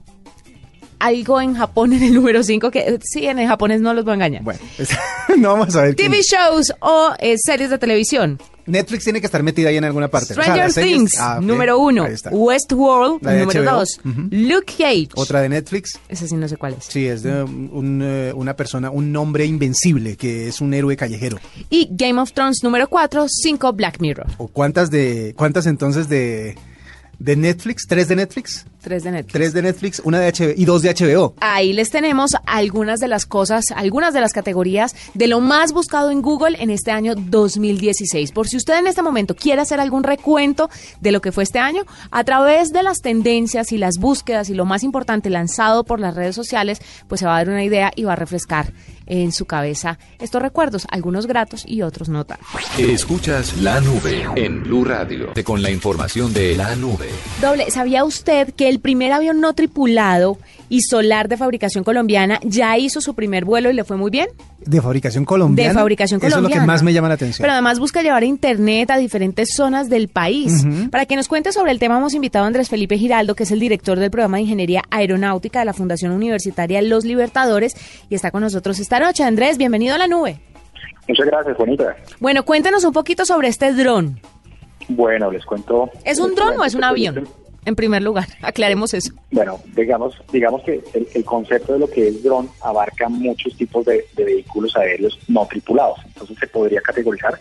algo 0.99 1.39
en 1.41 1.55
Japón 1.55 1.93
en 1.93 2.03
el 2.03 2.13
número 2.13 2.43
5, 2.43 2.71
que 2.71 2.79
eh, 2.79 2.99
sí, 3.01 3.25
en 3.27 3.39
el 3.39 3.47
japonés 3.47 3.81
no 3.81 3.93
los 3.93 4.03
voy 4.03 4.11
a 4.11 4.15
engañar. 4.15 4.43
Bueno, 4.43 4.59
no 5.37 5.53
vamos 5.53 5.75
a 5.75 5.83
ver. 5.83 5.95
quién- 5.95 6.11
TV 6.11 6.21
shows 6.23 6.73
o 6.81 7.13
eh, 7.19 7.35
series 7.37 7.69
de 7.69 7.77
televisión. 7.77 8.39
Netflix 8.69 9.03
tiene 9.03 9.19
que 9.19 9.25
estar 9.25 9.43
metida 9.43 9.69
ahí 9.69 9.77
en 9.77 9.83
alguna 9.83 10.07
parte. 10.07 10.33
O 10.33 10.35
sea, 10.35 10.43
Stranger 10.69 10.73
Things, 10.73 11.17
Ah, 11.19 11.39
número 11.41 11.79
uno. 11.79 12.05
Westworld, 12.31 13.21
número 13.21 13.63
HBO. 13.63 13.79
dos. 13.79 13.99
Luke 14.31 14.73
Cage. 14.77 15.09
Otra 15.15 15.41
de 15.41 15.49
Netflix. 15.49 15.99
Ese 16.07 16.27
sí 16.27 16.35
no 16.35 16.47
sé 16.47 16.57
cuál 16.57 16.73
es. 16.77 16.85
Sí, 16.85 17.05
es 17.07 17.23
de 17.23 17.43
un, 17.43 18.01
eh, 18.03 18.31
una 18.35 18.55
persona, 18.55 18.89
un 18.89 19.15
hombre 19.15 19.45
invencible 19.45 20.15
que 20.17 20.47
es 20.47 20.61
un 20.61 20.73
héroe 20.73 20.95
callejero. 20.97 21.37
Y 21.69 21.87
Game 21.91 22.19
of 22.21 22.31
Thrones, 22.33 22.59
número 22.63 22.87
cuatro. 22.87 23.25
Cinco, 23.27 23.73
Black 23.73 23.99
Mirror. 23.99 24.27
¿O 24.37 24.47
cuántas 24.47 24.89
de 24.91 25.33
cuántas 25.35 25.65
entonces 25.65 26.09
de, 26.09 26.57
de 27.19 27.35
Netflix? 27.35 27.85
¿Tres 27.87 28.07
de 28.07 28.15
Netflix? 28.15 28.65
Tres 28.81 29.03
de 29.03 29.11
Netflix. 29.11 29.33
Tres 29.33 29.53
de 29.53 29.61
Netflix, 29.61 30.01
una 30.05 30.19
de 30.19 30.31
HBO 30.31 30.53
y 30.55 30.65
dos 30.65 30.81
de 30.81 30.93
HBO. 30.93 31.33
Ahí 31.41 31.73
les 31.73 31.89
tenemos 31.89 32.31
algunas 32.45 33.01
de 33.01 33.09
las 33.09 33.25
cosas, 33.25 33.65
algunas 33.75 34.13
de 34.13 34.21
las 34.21 34.31
categorías 34.31 34.95
de 35.13 35.27
lo 35.27 35.41
más 35.41 35.73
buscado 35.73 36.11
en 36.11 36.21
Google 36.21 36.57
en 36.61 36.69
este 36.69 36.91
año 36.91 37.13
2016. 37.15 38.31
Por 38.31 38.47
si 38.47 38.55
usted 38.55 38.79
en 38.79 38.87
este 38.87 39.01
momento 39.01 39.35
quiere 39.35 39.61
hacer 39.61 39.81
algún 39.81 40.03
recuento 40.03 40.69
de 41.01 41.11
lo 41.11 41.19
que 41.19 41.33
fue 41.33 41.43
este 41.43 41.59
año, 41.59 41.83
a 42.09 42.23
través 42.23 42.71
de 42.71 42.83
las 42.83 43.01
tendencias 43.01 43.73
y 43.73 43.77
las 43.77 43.97
búsquedas 43.97 44.49
y 44.49 44.53
lo 44.53 44.63
más 44.63 44.83
importante 44.83 45.29
lanzado 45.29 45.83
por 45.83 45.99
las 45.99 46.15
redes 46.15 46.35
sociales, 46.35 46.81
pues 47.09 47.19
se 47.19 47.25
va 47.25 47.35
a 47.35 47.39
dar 47.39 47.49
una 47.49 47.65
idea 47.65 47.91
y 47.95 48.05
va 48.05 48.13
a 48.13 48.15
refrescar 48.15 48.71
en 49.09 49.31
su 49.31 49.45
cabeza 49.45 49.99
estos 50.19 50.41
recuerdos, 50.41 50.87
algunos 50.89 51.27
gratos 51.27 51.63
y 51.67 51.81
otros 51.81 52.07
no 52.09 52.25
tanto. 52.25 52.45
Escuchas 52.77 53.57
la 53.57 53.81
nube 53.81 54.25
en 54.35 54.63
Blue 54.63 54.85
Radio. 54.85 55.33
Con 55.43 55.61
la 55.61 55.71
información 55.71 56.33
de 56.33 56.55
la 56.55 56.75
nube. 56.75 57.09
Doble, 57.41 57.69
¿sabía 57.71 58.05
usted 58.05 58.53
que 58.53 58.69
el 58.69 58.79
primer 58.79 59.11
avión 59.11 59.41
no 59.41 59.53
tripulado 59.53 60.37
y 60.69 60.81
solar 60.81 61.27
de 61.27 61.35
fabricación 61.37 61.83
colombiana 61.83 62.39
ya 62.43 62.77
hizo 62.77 63.01
su 63.01 63.15
primer 63.15 63.43
vuelo 63.43 63.69
y 63.69 63.73
le 63.73 63.83
fue 63.83 63.97
muy 63.97 64.11
bien? 64.11 64.27
De 64.59 64.81
fabricación 64.81 65.25
colombiana. 65.25 65.71
De 65.73 65.75
fabricación 65.79 66.19
Eso 66.19 66.29
colombiana. 66.29 66.55
es 66.55 66.55
lo 66.57 66.61
que 66.61 66.67
más 66.67 66.83
me 66.83 66.93
llama 66.93 67.07
la 67.07 67.15
atención. 67.15 67.43
Pero 67.43 67.53
además 67.53 67.79
busca 67.79 68.01
llevar 68.01 68.23
internet 68.23 68.91
a 68.91 68.97
diferentes 68.97 69.49
zonas 69.55 69.89
del 69.89 70.07
país. 70.07 70.65
Para 70.91 71.05
que 71.05 71.15
nos 71.15 71.27
cuente 71.27 71.51
sobre 71.51 71.71
el 71.71 71.79
tema 71.79 71.97
hemos 71.97 72.13
invitado 72.13 72.45
a 72.45 72.47
Andrés 72.47 72.69
Felipe 72.69 72.97
Giraldo, 72.97 73.35
que 73.35 73.43
es 73.43 73.51
el 73.51 73.59
director 73.59 73.99
del 73.99 74.11
programa 74.11 74.37
de 74.37 74.43
Ingeniería 74.43 74.83
Aeronáutica 74.91 75.59
de 75.59 75.65
la 75.65 75.73
Fundación 75.73 76.11
Universitaria 76.11 76.81
Los 76.81 77.03
Libertadores, 77.05 77.75
y 78.09 78.15
está 78.15 78.31
con 78.31 78.41
nosotros 78.41 78.79
esta 78.79 78.99
noche. 78.99 79.23
Andrés, 79.23 79.57
bienvenido 79.57 79.95
a 79.95 79.97
la 79.97 80.07
nube. 80.07 80.39
Muchas 81.07 81.25
gracias, 81.25 81.57
Juanita. 81.57 81.95
Bueno, 82.19 82.45
cuéntanos 82.45 82.83
un 82.83 82.93
poquito 82.93 83.25
sobre 83.25 83.47
este 83.47 83.73
dron. 83.73 84.19
Bueno, 84.87 85.31
les 85.31 85.43
cuento. 85.45 85.89
¿Es 86.05 86.19
un 86.19 86.35
dron 86.35 86.59
o 86.59 86.65
es 86.65 86.75
un 86.75 86.83
avión? 86.83 87.27
En 87.65 87.75
primer 87.75 88.01
lugar, 88.01 88.27
aclaremos 88.41 88.93
eso. 88.93 89.13
Bueno, 89.31 89.59
digamos, 89.75 90.21
digamos 90.31 90.63
que 90.63 90.81
el, 91.13 91.25
concepto 91.25 91.73
de 91.73 91.79
lo 91.79 91.87
que 91.87 92.07
es 92.07 92.23
dron 92.23 92.49
abarca 92.61 93.09
muchos 93.09 93.55
tipos 93.55 93.85
de, 93.85 94.05
vehículos 94.15 94.75
aéreos 94.75 95.19
no 95.27 95.45
tripulados. 95.45 95.99
Entonces 96.05 96.37
se 96.39 96.47
podría 96.47 96.81
categorizar 96.81 97.37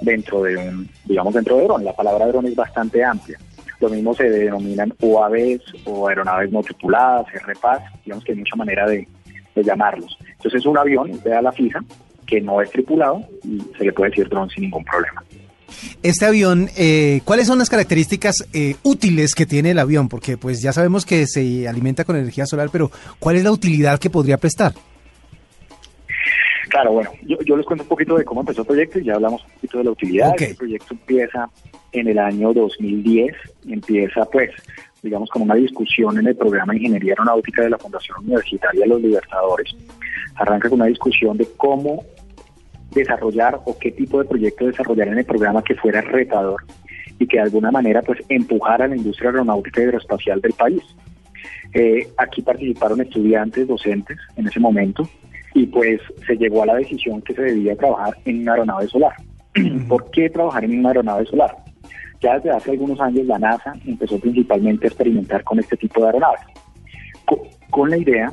dentro 0.00 0.42
de 0.42 0.56
un, 0.56 0.88
digamos, 1.04 1.34
dentro 1.34 1.56
de 1.56 1.64
dron. 1.64 1.84
La 1.84 1.94
palabra 1.94 2.26
dron 2.26 2.46
es 2.46 2.54
bastante 2.54 3.02
amplia. 3.04 3.38
Lo 3.80 3.88
mismo 3.88 4.14
se 4.14 4.30
denominan 4.30 4.94
UAVs 5.00 5.62
o 5.86 6.06
aeronaves 6.06 6.52
no 6.52 6.62
tripuladas, 6.62 7.26
RPAS, 7.32 7.82
digamos 8.04 8.24
que 8.24 8.32
hay 8.32 8.38
mucha 8.38 8.54
manera 8.54 8.86
de, 8.86 9.08
llamarlos. 9.56 10.16
Entonces 10.20 10.60
es 10.60 10.66
un 10.66 10.78
avión 10.78 11.20
de 11.22 11.34
ala 11.34 11.52
fija 11.52 11.80
que 12.26 12.40
no 12.40 12.62
es 12.62 12.70
tripulado 12.70 13.20
y 13.44 13.60
se 13.76 13.84
le 13.84 13.92
puede 13.92 14.10
decir 14.10 14.28
dron 14.28 14.48
sin 14.48 14.62
ningún 14.62 14.84
problema. 14.84 15.22
Este 16.02 16.26
avión, 16.26 16.68
eh, 16.76 17.20
¿cuáles 17.24 17.46
son 17.46 17.58
las 17.58 17.70
características 17.70 18.46
eh, 18.52 18.76
útiles 18.82 19.34
que 19.34 19.46
tiene 19.46 19.70
el 19.70 19.78
avión? 19.78 20.08
Porque 20.08 20.36
pues 20.36 20.62
ya 20.62 20.72
sabemos 20.72 21.06
que 21.06 21.26
se 21.26 21.68
alimenta 21.68 22.04
con 22.04 22.16
energía 22.16 22.46
solar, 22.46 22.68
pero 22.70 22.90
¿cuál 23.18 23.36
es 23.36 23.44
la 23.44 23.52
utilidad 23.52 23.98
que 23.98 24.10
podría 24.10 24.36
prestar? 24.36 24.74
Claro, 26.68 26.92
bueno, 26.92 27.10
yo, 27.26 27.36
yo 27.44 27.56
les 27.56 27.66
cuento 27.66 27.82
un 27.82 27.88
poquito 27.88 28.16
de 28.16 28.24
cómo 28.24 28.40
empezó 28.40 28.62
el 28.62 28.66
proyecto 28.66 28.98
y 28.98 29.04
ya 29.04 29.14
hablamos 29.14 29.44
un 29.44 29.50
poquito 29.50 29.78
de 29.78 29.84
la 29.84 29.90
utilidad. 29.90 30.32
El 30.40 30.56
proyecto 30.56 30.94
empieza 30.94 31.50
en 31.92 32.08
el 32.08 32.18
año 32.18 32.52
2010, 32.54 33.36
empieza 33.68 34.24
pues, 34.24 34.50
digamos, 35.02 35.28
como 35.28 35.44
una 35.44 35.54
discusión 35.54 36.18
en 36.18 36.28
el 36.28 36.36
programa 36.36 36.72
de 36.72 36.78
Ingeniería 36.78 37.12
Aeronáutica 37.12 37.62
de 37.62 37.70
la 37.70 37.78
Fundación 37.78 38.18
Universitaria 38.20 38.86
Los 38.86 39.02
Libertadores. 39.02 39.76
Arranca 40.36 40.70
con 40.70 40.80
una 40.80 40.88
discusión 40.88 41.36
de 41.36 41.46
cómo 41.58 42.04
desarrollar 42.94 43.60
o 43.64 43.76
qué 43.78 43.90
tipo 43.90 44.18
de 44.18 44.28
proyecto 44.28 44.66
desarrollar 44.66 45.08
en 45.08 45.18
el 45.18 45.24
programa 45.24 45.62
que 45.62 45.74
fuera 45.74 46.00
retador 46.00 46.62
y 47.18 47.26
que 47.26 47.36
de 47.36 47.44
alguna 47.44 47.70
manera 47.70 48.02
pues 48.02 48.18
empujara 48.28 48.84
a 48.84 48.88
la 48.88 48.96
industria 48.96 49.30
aeronáutica 49.30 49.80
y 49.80 49.84
aeroespacial 49.84 50.40
del 50.40 50.52
país. 50.52 50.82
Eh, 51.74 52.08
aquí 52.18 52.42
participaron 52.42 53.00
estudiantes, 53.00 53.66
docentes 53.66 54.18
en 54.36 54.46
ese 54.46 54.60
momento 54.60 55.08
y 55.54 55.66
pues 55.66 56.00
se 56.26 56.36
llegó 56.36 56.62
a 56.62 56.66
la 56.66 56.74
decisión 56.76 57.22
que 57.22 57.34
se 57.34 57.42
debía 57.42 57.76
trabajar 57.76 58.16
en 58.24 58.40
una 58.42 58.52
aeronave 58.52 58.88
solar. 58.88 59.12
¿Por 59.88 60.10
qué 60.10 60.30
trabajar 60.30 60.64
en 60.64 60.78
una 60.78 60.90
aeronave 60.90 61.26
solar? 61.26 61.56
Ya 62.20 62.36
desde 62.36 62.50
hace 62.50 62.70
algunos 62.70 63.00
años 63.00 63.26
la 63.26 63.38
NASA 63.38 63.72
empezó 63.86 64.18
principalmente 64.18 64.86
a 64.86 64.88
experimentar 64.88 65.42
con 65.44 65.58
este 65.58 65.76
tipo 65.76 66.00
de 66.00 66.06
aeronaves, 66.06 66.40
con, 67.24 67.38
con 67.70 67.90
la 67.90 67.98
idea, 67.98 68.32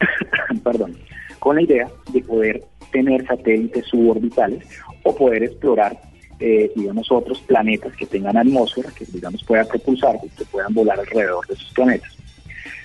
perdón, 0.64 0.96
con 1.38 1.56
la 1.56 1.62
idea 1.62 1.88
de 2.12 2.20
poder 2.22 2.62
tener 2.96 3.26
satélites 3.26 3.84
suborbitales 3.86 4.66
o 5.02 5.14
poder 5.14 5.42
explorar, 5.42 6.00
eh, 6.40 6.70
digamos, 6.74 7.12
otros 7.12 7.40
planetas 7.42 7.94
que 7.94 8.06
tengan 8.06 8.38
atmósfera, 8.38 8.90
que, 8.96 9.04
digamos, 9.04 9.44
puedan 9.44 9.68
propulsar, 9.68 10.18
que 10.18 10.44
puedan 10.46 10.72
volar 10.72 10.98
alrededor 10.98 11.46
de 11.46 11.54
esos 11.54 11.70
planetas. 11.74 12.16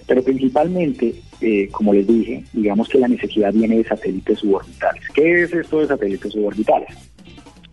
Pero 0.06 0.22
principalmente, 0.22 1.16
eh, 1.40 1.70
como 1.72 1.94
les 1.94 2.06
dije, 2.06 2.44
digamos 2.52 2.90
que 2.90 3.00
la 3.00 3.08
necesidad 3.08 3.54
viene 3.54 3.78
de 3.78 3.86
satélites 3.86 4.40
suborbitales. 4.40 5.04
¿Qué 5.14 5.44
es 5.44 5.54
esto 5.54 5.80
de 5.80 5.88
satélites 5.88 6.34
suborbitales? 6.34 6.90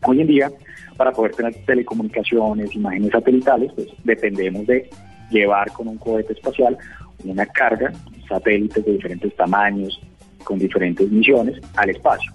Hoy 0.06 0.20
en 0.20 0.28
día, 0.28 0.52
para 0.96 1.10
poder 1.10 1.34
tener 1.34 1.56
telecomunicaciones, 1.66 2.72
imágenes 2.72 3.10
satelitales, 3.10 3.72
pues 3.74 3.88
dependemos 4.04 4.64
de 4.68 4.88
llevar 5.32 5.72
con 5.72 5.88
un 5.88 5.98
cohete 5.98 6.34
espacial 6.34 6.78
una 7.24 7.46
carga, 7.46 7.92
satélites 8.28 8.84
de 8.84 8.92
diferentes 8.92 9.34
tamaños, 9.34 10.00
con 10.48 10.58
diferentes 10.58 11.10
misiones, 11.10 11.60
al 11.76 11.90
espacio. 11.90 12.32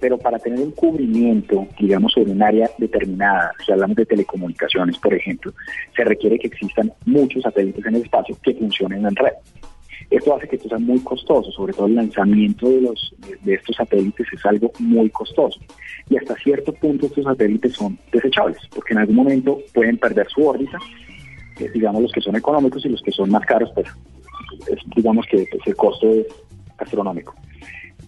Pero 0.00 0.18
para 0.18 0.36
tener 0.40 0.58
un 0.58 0.72
cubrimiento, 0.72 1.68
digamos, 1.78 2.12
sobre 2.12 2.32
un 2.32 2.42
área 2.42 2.68
determinada, 2.76 3.52
si 3.64 3.70
hablamos 3.70 3.96
de 3.96 4.04
telecomunicaciones, 4.04 4.98
por 4.98 5.14
ejemplo, 5.14 5.52
se 5.94 6.02
requiere 6.02 6.40
que 6.40 6.48
existan 6.48 6.92
muchos 7.06 7.44
satélites 7.44 7.86
en 7.86 7.94
el 7.94 8.02
espacio 8.02 8.36
que 8.42 8.52
funcionen 8.54 9.06
en 9.06 9.14
red. 9.14 9.34
Esto 10.10 10.34
hace 10.34 10.48
que 10.48 10.56
esto 10.56 10.70
sea 10.70 10.78
muy 10.78 10.98
costoso, 11.04 11.52
sobre 11.52 11.72
todo 11.72 11.86
el 11.86 11.94
lanzamiento 11.94 12.68
de, 12.68 12.80
los, 12.80 13.14
de 13.42 13.54
estos 13.54 13.76
satélites 13.76 14.26
es 14.32 14.44
algo 14.44 14.72
muy 14.80 15.08
costoso. 15.10 15.60
Y 16.10 16.16
hasta 16.16 16.34
cierto 16.34 16.72
punto 16.72 17.06
estos 17.06 17.24
satélites 17.24 17.74
son 17.74 17.96
desechables, 18.10 18.58
porque 18.74 18.94
en 18.94 18.98
algún 18.98 19.14
momento 19.14 19.60
pueden 19.72 19.98
perder 19.98 20.26
su 20.28 20.44
órbita, 20.44 20.78
eh, 21.60 21.70
digamos 21.72 22.02
los 22.02 22.10
que 22.10 22.20
son 22.20 22.34
económicos 22.34 22.84
y 22.84 22.88
los 22.88 23.02
que 23.02 23.12
son 23.12 23.30
más 23.30 23.46
caros, 23.46 23.70
pues 23.72 23.86
digamos 24.96 25.24
que 25.26 25.46
pues, 25.48 25.62
el 25.64 25.76
costo 25.76 26.10
es 26.10 26.26
astronómico. 26.82 27.34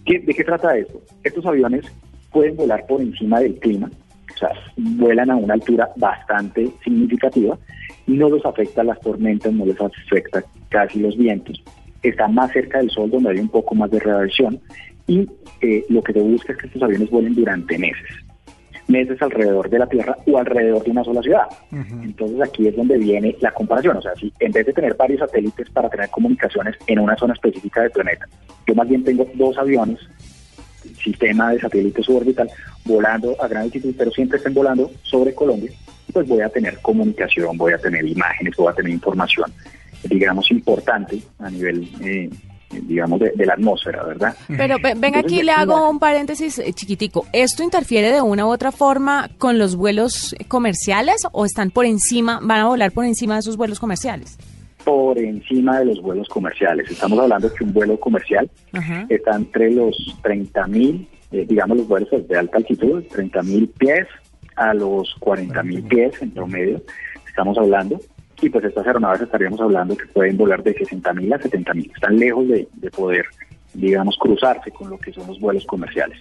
¿De 0.05 0.33
qué 0.33 0.43
trata 0.43 0.77
esto? 0.77 1.01
Estos 1.23 1.45
aviones 1.45 1.85
pueden 2.31 2.55
volar 2.55 2.85
por 2.85 3.01
encima 3.01 3.39
del 3.39 3.55
clima, 3.55 3.89
o 4.33 4.37
sea, 4.37 4.49
vuelan 4.77 5.31
a 5.31 5.35
una 5.35 5.53
altura 5.55 5.89
bastante 5.95 6.69
significativa 6.83 7.57
y 8.05 8.11
no 8.11 8.29
los 8.29 8.45
afecta 8.45 8.83
las 8.83 8.99
tormentas, 8.99 9.51
no 9.53 9.65
les 9.65 9.79
afecta 9.79 10.43
casi 10.69 10.99
los 10.99 11.17
vientos. 11.17 11.63
Están 12.03 12.35
más 12.35 12.51
cerca 12.51 12.79
del 12.79 12.91
sol 12.91 13.09
donde 13.09 13.31
hay 13.31 13.39
un 13.39 13.49
poco 13.49 13.73
más 13.73 13.89
de 13.89 13.99
radiación 13.99 14.59
y 15.07 15.27
eh, 15.61 15.85
lo 15.89 16.03
que 16.03 16.13
se 16.13 16.19
busca 16.19 16.53
es 16.53 16.59
que 16.59 16.67
estos 16.67 16.83
aviones 16.83 17.09
vuelen 17.09 17.33
durante 17.33 17.77
meses 17.77 18.24
meses 18.87 19.21
alrededor 19.21 19.69
de 19.69 19.79
la 19.79 19.87
Tierra 19.87 20.17
o 20.25 20.37
alrededor 20.37 20.83
de 20.83 20.91
una 20.91 21.03
sola 21.03 21.21
ciudad. 21.21 21.47
Entonces 21.71 22.41
aquí 22.41 22.67
es 22.67 22.75
donde 22.75 22.97
viene 22.97 23.35
la 23.39 23.51
comparación. 23.51 23.97
O 23.97 24.01
sea, 24.01 24.13
si 24.15 24.31
en 24.39 24.51
vez 24.51 24.65
de 24.65 24.73
tener 24.73 24.95
varios 24.95 25.19
satélites 25.19 25.69
para 25.69 25.89
tener 25.89 26.09
comunicaciones 26.09 26.75
en 26.87 26.99
una 26.99 27.15
zona 27.15 27.33
específica 27.33 27.81
del 27.81 27.91
planeta, 27.91 28.27
yo 28.67 28.75
más 28.75 28.87
bien 28.87 29.03
tengo 29.03 29.27
dos 29.35 29.57
aviones, 29.57 29.99
sistema 31.03 31.51
de 31.51 31.59
satélite 31.59 32.03
suborbital, 32.03 32.49
volando 32.85 33.35
a 33.41 33.47
gran 33.47 33.63
altitud, 33.63 33.93
pero 33.97 34.11
siempre 34.11 34.37
estén 34.37 34.53
volando 34.53 34.91
sobre 35.03 35.33
Colombia, 35.33 35.71
pues 36.13 36.27
voy 36.27 36.41
a 36.41 36.49
tener 36.49 36.79
comunicación, 36.81 37.57
voy 37.57 37.73
a 37.73 37.77
tener 37.77 38.05
imágenes, 38.05 38.55
voy 38.55 38.71
a 38.71 38.75
tener 38.75 38.91
información, 38.91 39.51
digamos, 40.03 40.49
importante 40.51 41.21
a 41.39 41.49
nivel 41.49 41.89
eh, 42.01 42.29
digamos, 42.71 43.19
de, 43.19 43.45
la 43.45 43.53
atmósfera, 43.53 44.03
¿verdad? 44.03 44.35
Pero 44.47 44.77
ven 44.97 45.15
aquí, 45.15 45.43
le 45.43 45.51
hago 45.51 45.89
un 45.89 45.99
paréntesis 45.99 46.59
eh, 46.59 46.73
chiquitico. 46.73 47.25
¿Esto 47.33 47.63
interfiere 47.63 48.11
de 48.11 48.21
una 48.21 48.45
u 48.45 48.49
otra 48.49 48.71
forma 48.71 49.29
con 49.37 49.57
los 49.57 49.75
vuelos 49.75 50.35
comerciales 50.47 51.27
o 51.31 51.45
están 51.45 51.71
por 51.71 51.85
encima, 51.85 52.39
van 52.41 52.61
a 52.61 52.67
volar 52.67 52.91
por 52.91 53.05
encima 53.05 53.35
de 53.35 53.41
esos 53.41 53.57
vuelos 53.57 53.79
comerciales? 53.79 54.37
Por 54.83 55.17
encima 55.17 55.79
de 55.79 55.85
los 55.85 56.01
vuelos 56.01 56.27
comerciales. 56.27 56.89
Estamos 56.91 57.17
hablando 57.19 57.51
que 57.53 57.63
un 57.63 57.73
vuelo 57.73 57.99
comercial 57.99 58.49
está 59.09 59.35
entre 59.35 59.71
los 59.71 59.95
30 60.21 60.67
mil, 60.67 61.07
eh, 61.31 61.45
digamos, 61.47 61.77
los 61.77 61.87
vuelos 61.87 62.09
de 62.27 62.37
alta 62.37 62.57
altitud, 62.57 63.03
30 63.11 63.41
mil 63.43 63.67
pies 63.69 64.07
a 64.55 64.73
los 64.73 65.13
40 65.19 65.63
mil 65.63 65.83
pies 65.83 66.21
en 66.21 66.31
promedio. 66.31 66.81
Estamos 67.27 67.57
hablando 67.57 67.99
y 68.41 68.49
pues 68.49 68.65
estas 68.65 68.85
aeronaves 68.85 69.21
estaríamos 69.21 69.59
hablando 69.61 69.95
que 69.95 70.05
pueden 70.07 70.37
volar 70.37 70.61
de 70.63 70.75
60.000 70.75 71.33
a 71.33 71.39
70.000. 71.39 71.91
Están 71.93 72.17
lejos 72.17 72.47
de, 72.47 72.67
poder, 72.91 73.25
digamos, 73.73 74.17
cruzarse 74.19 74.71
con 74.71 74.89
lo 74.89 74.97
que 74.97 75.13
son 75.13 75.27
los 75.27 75.39
vuelos 75.39 75.65
comerciales. 75.65 76.17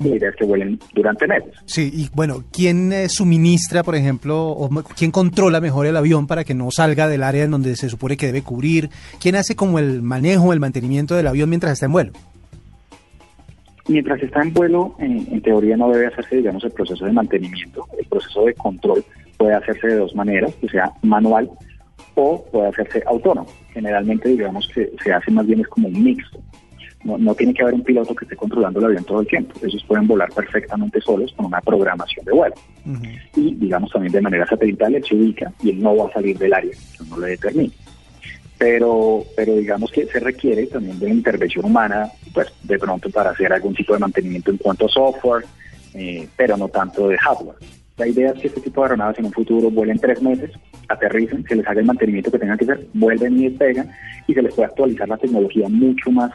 La 0.00 0.08
idea 0.08 0.28
es 0.28 0.36
que 0.36 0.44
vuelen 0.44 0.78
durante 0.92 1.26
meses. 1.26 1.54
Sí, 1.64 1.90
y 1.92 2.08
bueno, 2.14 2.44
¿quién 2.52 2.92
eh, 2.92 3.08
suministra, 3.08 3.82
por 3.82 3.94
ejemplo, 3.94 4.48
o 4.48 4.68
quién 4.96 5.10
controla 5.10 5.60
mejor 5.60 5.86
el 5.86 5.96
avión 5.96 6.26
para 6.26 6.44
que 6.44 6.54
no 6.54 6.70
salga 6.70 7.08
del 7.08 7.22
área 7.22 7.44
en 7.44 7.50
donde 7.50 7.76
se 7.76 7.88
supone 7.88 8.16
que 8.16 8.26
debe 8.26 8.42
cubrir? 8.42 8.90
¿Quién 9.20 9.36
hace 9.36 9.56
como 9.56 9.78
el 9.78 10.02
manejo, 10.02 10.52
el 10.52 10.60
mantenimiento 10.60 11.14
del 11.14 11.26
avión 11.26 11.48
mientras 11.48 11.72
está 11.72 11.86
en 11.86 11.92
vuelo? 11.92 12.12
Mientras 13.86 14.22
está 14.22 14.40
en 14.40 14.52
vuelo, 14.54 14.94
en 14.98 15.42
teoría 15.42 15.76
no 15.76 15.90
debe 15.90 16.06
hacerse, 16.06 16.36
digamos, 16.36 16.64
el 16.64 16.70
proceso 16.70 17.04
de 17.04 17.12
mantenimiento, 17.12 17.86
el 17.98 18.06
proceso 18.06 18.46
de 18.46 18.54
control 18.54 19.04
puede 19.44 19.56
hacerse 19.56 19.88
de 19.88 19.96
dos 19.96 20.14
maneras, 20.14 20.54
que 20.54 20.68
sea 20.70 20.90
manual 21.02 21.50
o 22.14 22.42
puede 22.50 22.68
hacerse 22.68 23.02
autónomo. 23.06 23.46
Generalmente 23.74 24.30
digamos 24.30 24.66
que 24.74 24.90
se 25.02 25.12
hace 25.12 25.30
más 25.30 25.46
bien 25.46 25.60
es 25.60 25.68
como 25.68 25.88
un 25.88 26.02
mixto. 26.02 26.40
No, 27.04 27.34
tiene 27.34 27.52
que 27.52 27.60
haber 27.60 27.74
un 27.74 27.84
piloto 27.84 28.14
que 28.14 28.24
esté 28.24 28.34
controlando 28.34 28.78
el 28.78 28.86
avión 28.86 29.04
todo 29.04 29.20
el 29.20 29.26
tiempo. 29.26 29.54
Ellos 29.62 29.84
pueden 29.86 30.06
volar 30.06 30.30
perfectamente 30.32 30.98
solos 31.02 31.34
con 31.36 31.44
una 31.44 31.60
programación 31.60 32.24
de 32.24 32.32
vuelo. 32.32 32.54
Y 33.36 33.54
digamos 33.56 33.90
también 33.92 34.14
de 34.14 34.22
manera 34.22 34.46
satelital 34.46 34.94
él 34.94 35.04
se 35.04 35.14
ubica 35.14 35.52
y 35.62 35.68
él 35.68 35.82
no 35.82 35.94
va 35.94 36.08
a 36.08 36.12
salir 36.14 36.38
del 36.38 36.54
área, 36.54 36.70
que 36.70 37.04
no 37.10 37.18
le 37.18 37.26
determine. 37.28 37.72
Pero, 38.56 39.24
pero 39.36 39.56
digamos 39.56 39.92
que 39.92 40.06
se 40.06 40.20
requiere 40.20 40.66
también 40.68 40.98
de 40.98 41.10
intervención 41.10 41.66
humana, 41.66 42.08
pues 42.32 42.50
de 42.62 42.78
pronto 42.78 43.10
para 43.10 43.32
hacer 43.32 43.52
algún 43.52 43.74
tipo 43.74 43.92
de 43.92 43.98
mantenimiento 43.98 44.50
en 44.50 44.56
cuanto 44.56 44.86
a 44.86 44.88
software, 44.88 45.44
eh, 45.92 46.26
pero 46.34 46.56
no 46.56 46.68
tanto 46.68 47.08
de 47.08 47.18
hardware. 47.18 47.58
La 47.96 48.08
idea 48.08 48.32
es 48.32 48.40
que 48.40 48.48
este 48.48 48.60
tipo 48.60 48.80
de 48.80 48.86
aeronaves 48.86 49.18
en 49.18 49.26
un 49.26 49.32
futuro 49.32 49.70
vuelen 49.70 49.98
tres 49.98 50.20
meses, 50.20 50.50
aterricen, 50.88 51.44
se 51.46 51.54
les 51.54 51.66
haga 51.66 51.80
el 51.80 51.86
mantenimiento 51.86 52.30
que 52.30 52.38
tengan 52.38 52.58
que 52.58 52.64
hacer, 52.64 52.86
vuelven 52.92 53.38
y 53.38 53.48
despegan 53.48 53.90
y 54.26 54.34
se 54.34 54.42
les 54.42 54.52
puede 54.52 54.66
actualizar 54.66 55.08
la 55.08 55.16
tecnología 55.16 55.68
mucho 55.68 56.10
más 56.10 56.32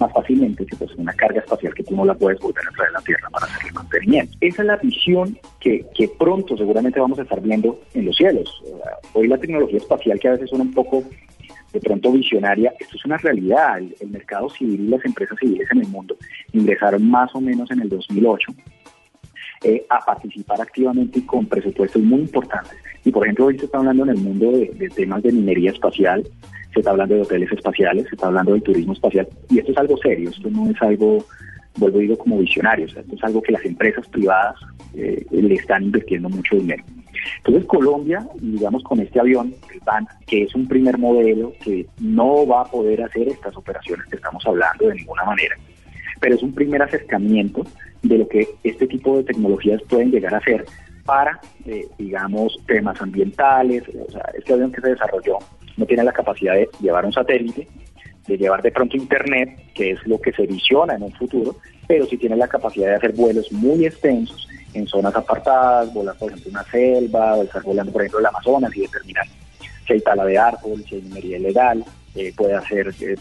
más 0.00 0.12
fácilmente 0.12 0.64
que 0.66 0.76
pues 0.76 0.90
una 0.96 1.12
carga 1.12 1.40
espacial 1.40 1.74
que 1.74 1.84
tú 1.84 1.94
no 1.94 2.04
la 2.04 2.14
puedes 2.14 2.40
volver 2.40 2.64
a 2.66 2.70
traer 2.72 2.90
a 2.90 2.92
la 2.92 3.00
Tierra 3.00 3.28
para 3.30 3.46
hacer 3.46 3.66
el 3.66 3.74
mantenimiento. 3.74 4.36
Esa 4.40 4.62
es 4.62 4.66
la 4.66 4.76
visión 4.76 5.38
que, 5.60 5.84
pronto 6.18 6.56
seguramente 6.56 6.98
vamos 6.98 7.18
a 7.18 7.22
estar 7.22 7.40
viendo 7.40 7.78
en 7.94 8.06
los 8.06 8.16
cielos. 8.16 8.62
Hoy 9.12 9.28
la 9.28 9.38
tecnología 9.38 9.78
espacial 9.78 10.18
que 10.18 10.28
a 10.28 10.32
veces 10.32 10.48
suena 10.48 10.64
un 10.64 10.72
poco 10.72 11.04
de 11.72 11.80
pronto 11.80 12.12
visionaria, 12.12 12.72
esto 12.80 12.96
es 12.96 13.04
una 13.04 13.16
realidad. 13.18 13.78
El, 13.78 13.94
el 14.00 14.08
mercado 14.10 14.48
civil 14.50 14.80
y 14.80 14.88
las 14.88 15.04
empresas 15.04 15.38
civiles 15.38 15.68
en 15.70 15.80
el 15.80 15.88
mundo 15.88 16.16
ingresaron 16.52 17.08
más 17.08 17.34
o 17.34 17.40
menos 17.40 17.70
en 17.70 17.80
el 17.80 17.88
2008 17.88 18.52
eh, 19.64 19.86
a 19.88 20.00
participar 20.00 20.60
activamente 20.60 21.20
y 21.20 21.22
con 21.22 21.46
presupuestos 21.46 22.02
muy 22.02 22.20
importantes. 22.20 22.76
Y 23.04 23.10
por 23.10 23.24
ejemplo, 23.24 23.46
hoy 23.46 23.58
se 23.58 23.66
está 23.66 23.78
hablando 23.78 24.04
en 24.04 24.10
el 24.10 24.18
mundo 24.18 24.50
de, 24.52 24.90
temas 24.94 25.22
de 25.22 25.32
minería 25.32 25.70
espacial, 25.70 26.22
se 26.72 26.80
está 26.80 26.90
hablando 26.90 27.14
de 27.14 27.22
hoteles 27.22 27.52
espaciales, 27.52 28.06
se 28.08 28.14
está 28.14 28.26
hablando 28.26 28.52
del 28.52 28.62
turismo 28.62 28.92
espacial, 28.92 29.28
y 29.50 29.58
esto 29.58 29.72
es 29.72 29.78
algo 29.78 29.96
serio, 29.98 30.30
esto 30.30 30.48
no 30.50 30.70
es 30.70 30.80
algo, 30.80 31.24
vuelvo 31.76 31.98
a 31.98 32.00
digo, 32.00 32.18
como 32.18 32.38
visionario, 32.38 32.86
esto 32.86 33.00
es 33.00 33.24
algo 33.24 33.42
que 33.42 33.52
las 33.52 33.64
empresas 33.64 34.06
privadas 34.08 34.56
eh, 34.94 35.24
le 35.30 35.54
están 35.54 35.84
invirtiendo 35.84 36.28
mucho 36.28 36.56
dinero. 36.56 36.84
Entonces 37.38 37.64
Colombia, 37.66 38.26
digamos 38.40 38.82
con 38.84 39.00
este 39.00 39.20
avión, 39.20 39.54
el 39.72 39.80
BAN, 39.80 40.06
que 40.26 40.44
es 40.44 40.54
un 40.54 40.66
primer 40.66 40.98
modelo 40.98 41.52
que 41.62 41.86
no 42.00 42.46
va 42.46 42.62
a 42.62 42.64
poder 42.64 43.02
hacer 43.02 43.28
estas 43.28 43.56
operaciones 43.56 44.06
que 44.06 44.16
estamos 44.16 44.44
hablando 44.46 44.88
de 44.88 44.94
ninguna 44.94 45.24
manera, 45.24 45.56
pero 46.20 46.34
es 46.34 46.42
un 46.42 46.54
primer 46.54 46.82
acercamiento 46.82 47.64
de 48.02 48.18
lo 48.18 48.28
que 48.28 48.48
este 48.64 48.86
tipo 48.86 49.16
de 49.16 49.24
tecnologías 49.24 49.80
pueden 49.88 50.10
llegar 50.10 50.34
a 50.34 50.40
ser 50.40 50.64
para, 51.04 51.40
eh, 51.66 51.86
digamos, 51.98 52.58
temas 52.66 53.00
ambientales. 53.00 53.84
O 54.08 54.10
sea, 54.10 54.22
este 54.34 54.52
avión 54.52 54.72
que 54.72 54.80
se 54.80 54.90
desarrolló 54.90 55.38
no 55.76 55.86
tiene 55.86 56.04
la 56.04 56.12
capacidad 56.12 56.54
de 56.54 56.68
llevar 56.80 57.04
un 57.04 57.12
satélite, 57.12 57.66
de 58.26 58.38
llevar 58.38 58.62
de 58.62 58.70
pronto 58.70 58.96
Internet, 58.96 59.72
que 59.74 59.92
es 59.92 60.06
lo 60.06 60.20
que 60.20 60.32
se 60.32 60.46
visiona 60.46 60.94
en 60.94 61.02
un 61.02 61.12
futuro, 61.12 61.56
pero 61.86 62.06
sí 62.06 62.16
tiene 62.16 62.36
la 62.36 62.48
capacidad 62.48 62.88
de 62.88 62.94
hacer 62.96 63.12
vuelos 63.12 63.50
muy 63.52 63.84
extensos 63.84 64.48
en 64.74 64.86
zonas 64.86 65.14
apartadas, 65.14 65.92
volar, 65.92 66.16
por 66.16 66.30
ejemplo, 66.30 66.50
una 66.50 66.64
selva, 66.64 67.34
o 67.34 67.42
estar 67.42 67.62
volando, 67.62 67.92
por 67.92 68.02
ejemplo, 68.02 68.20
el 68.20 68.26
Amazonas 68.26 68.76
y 68.76 68.82
determinar 68.82 69.26
si 69.86 69.94
hay 69.94 70.00
tala 70.00 70.24
de 70.24 70.38
árbol, 70.38 70.84
si 70.88 70.96
hay 70.96 71.02
minería 71.02 71.38
ilegal, 71.38 71.84
eh, 72.14 72.32
puede 72.36 72.54
hacer 72.54 72.94
eh, 73.00 73.16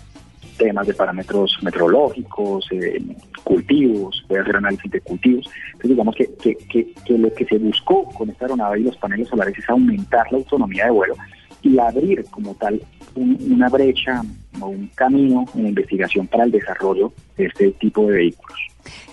temas 0.62 0.86
de 0.86 0.94
parámetros 0.94 1.58
meteorológicos, 1.64 2.68
eh, 2.72 3.02
cultivos, 3.44 4.24
puede 4.28 4.42
hacer 4.42 4.58
análisis 4.58 4.92
de 4.92 5.02
cultivos. 5.02 5.50
Entonces 5.66 5.90
digamos 5.90 6.16
que, 6.16 6.30
que, 6.38 7.18
lo 7.18 7.34
que 7.34 7.46
se 7.46 7.58
buscó 7.58 8.06
con 8.06 8.30
esta 8.30 8.46
aeronave 8.46 8.80
y 8.80 8.84
los 8.84 8.98
paneles 8.98 9.28
solares 9.28 9.58
es 9.58 9.68
aumentar 9.70 10.32
la 10.32 10.38
autonomía 10.38 10.86
de 10.86 10.92
vuelo 10.92 11.16
y 11.64 11.80
abrir 11.80 12.26
como 12.30 12.54
tal 12.56 12.80
una 13.16 13.70
brecha 13.70 14.22
o 14.60 14.68
un 14.68 14.88
camino 14.96 15.46
en 15.56 15.64
la 15.64 15.70
investigación 15.70 16.28
para 16.28 16.44
el 16.44 16.52
desarrollo 16.52 17.12
de 17.38 17.46
este 17.46 17.72
tipo 17.72 18.06
de 18.08 18.18
vehículos. 18.18 18.60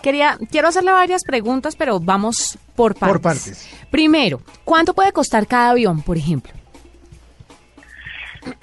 Quería, 0.03 0.39
quiero 0.51 0.69
hacerle 0.69 0.93
varias 0.93 1.25
preguntas, 1.25 1.77
pero 1.77 1.99
vamos 1.99 2.59
por 2.77 2.95
partes. 2.95 3.13
Por 3.13 3.21
partes. 3.23 3.71
Primero, 3.91 4.41
¿cuánto 4.65 4.95
puede 4.95 5.13
costar 5.13 5.47
cada 5.47 5.71
avión, 5.71 6.03
por 6.03 6.17
ejemplo? 6.17 6.53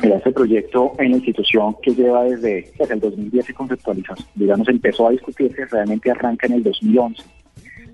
Mira, 0.02 0.18
este 0.18 0.32
proyecto 0.32 0.94
en 1.00 1.12
la 1.12 1.18
institución 1.18 1.76
que 1.82 1.94
lleva 1.94 2.24
desde, 2.24 2.72
desde 2.78 2.94
el 2.94 3.00
2010 3.00 3.46
se 3.46 3.54
conceptualizó, 3.54 4.14
digamos, 4.36 4.68
empezó 4.70 5.08
a 5.08 5.12
discutirse, 5.12 5.66
realmente 5.66 6.12
arranca 6.12 6.48
en 6.48 6.54
el 6.54 6.64
2011. 6.64 7.24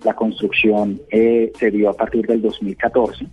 La 0.04 0.14
construcción 0.14 1.00
eh, 1.12 1.52
se 1.58 1.72
dio 1.72 1.90
a 1.90 1.94
partir 1.94 2.26
del 2.26 2.42
2014 2.42 3.26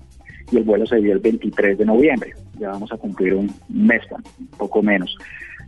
y 0.50 0.57
el 0.57 0.65
vuelo 0.65 0.87
se 0.87 0.97
dio 0.97 1.12
el 1.12 1.19
23 1.19 1.79
de 1.79 1.85
noviembre. 1.85 2.35
Ya 2.59 2.71
vamos 2.71 2.93
a 2.93 2.97
cumplir 2.97 3.35
un 3.35 3.50
mes, 3.69 4.03
un 4.38 4.47
poco 4.49 4.83
menos. 4.83 5.17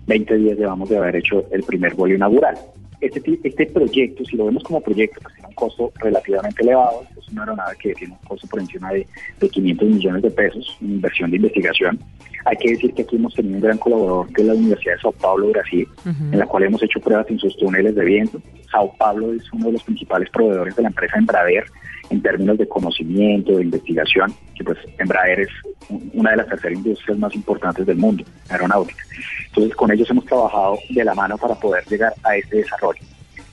20 0.06 0.36
días 0.36 0.58
llevamos 0.58 0.88
de 0.88 0.98
haber 0.98 1.16
hecho 1.16 1.44
el 1.50 1.62
primer 1.62 1.94
vuelo 1.94 2.16
inaugural. 2.16 2.56
Este, 3.00 3.38
este 3.42 3.66
proyecto, 3.66 4.24
si 4.24 4.36
lo 4.36 4.46
vemos 4.46 4.62
como 4.62 4.80
proyecto, 4.80 5.20
pues 5.22 5.34
tiene 5.34 5.48
un 5.48 5.54
costo 5.54 5.92
relativamente 6.00 6.62
elevado. 6.62 7.02
Una 7.32 7.42
aeronave 7.42 7.76
que 7.78 7.94
tiene 7.94 8.12
un 8.14 8.26
costo 8.28 8.46
por 8.48 8.60
encima 8.60 8.90
de, 8.92 9.06
de 9.38 9.48
500 9.48 9.88
millones 9.88 10.22
de 10.22 10.30
pesos 10.30 10.76
inversión 10.80 11.30
de 11.30 11.36
investigación. 11.36 11.98
Hay 12.46 12.56
que 12.56 12.70
decir 12.70 12.94
que 12.94 13.02
aquí 13.02 13.16
hemos 13.16 13.34
tenido 13.34 13.56
un 13.56 13.60
gran 13.62 13.78
colaborador 13.78 14.32
que 14.32 14.40
es 14.42 14.48
la 14.48 14.54
Universidad 14.54 14.94
de 14.94 15.00
Sao 15.02 15.12
Paulo, 15.12 15.50
Brasil, 15.50 15.86
en 16.32 16.38
la 16.38 16.46
cual 16.46 16.62
hemos 16.64 16.82
hecho 16.82 16.98
pruebas 17.00 17.26
en 17.30 17.38
sus 17.38 17.56
túneles 17.58 17.94
de 17.94 18.04
viento. 18.04 18.40
Sao 18.72 18.92
Paulo 18.96 19.32
es 19.34 19.42
uno 19.52 19.66
de 19.66 19.72
los 19.72 19.82
principales 19.82 20.30
proveedores 20.30 20.74
de 20.76 20.82
la 20.82 20.88
empresa 20.88 21.18
Embraer 21.18 21.64
en 22.08 22.22
términos 22.22 22.58
de 22.58 22.66
conocimiento, 22.66 23.56
de 23.56 23.62
investigación, 23.64 24.32
que 24.56 24.64
pues 24.64 24.78
Embraer 24.98 25.40
es 25.40 25.48
un- 25.90 26.10
una 26.14 26.30
de 26.32 26.38
las 26.38 26.48
terceras 26.48 26.78
industrias 26.78 27.18
más 27.18 27.34
importantes 27.34 27.86
del 27.86 27.96
mundo, 27.98 28.24
aeronáutica. 28.48 29.04
Entonces 29.48 29.74
con 29.76 29.92
ellos 29.92 30.08
hemos 30.10 30.24
trabajado 30.24 30.78
de 30.88 31.04
la 31.04 31.14
mano 31.14 31.36
para 31.38 31.54
poder 31.54 31.84
llegar 31.88 32.12
a 32.24 32.36
este 32.36 32.56
desarrollo. 32.58 33.00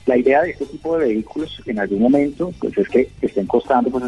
La 0.08 0.16
idea 0.16 0.40
de 0.40 0.52
este 0.52 0.64
tipo 0.64 0.96
de 0.96 1.08
vehículos 1.08 1.62
en 1.66 1.78
algún 1.78 2.00
momento 2.00 2.50
pues 2.58 2.78
es 2.78 2.88
que 2.88 3.10
estén 3.20 3.46
costando 3.46 3.90
pues, 3.90 4.04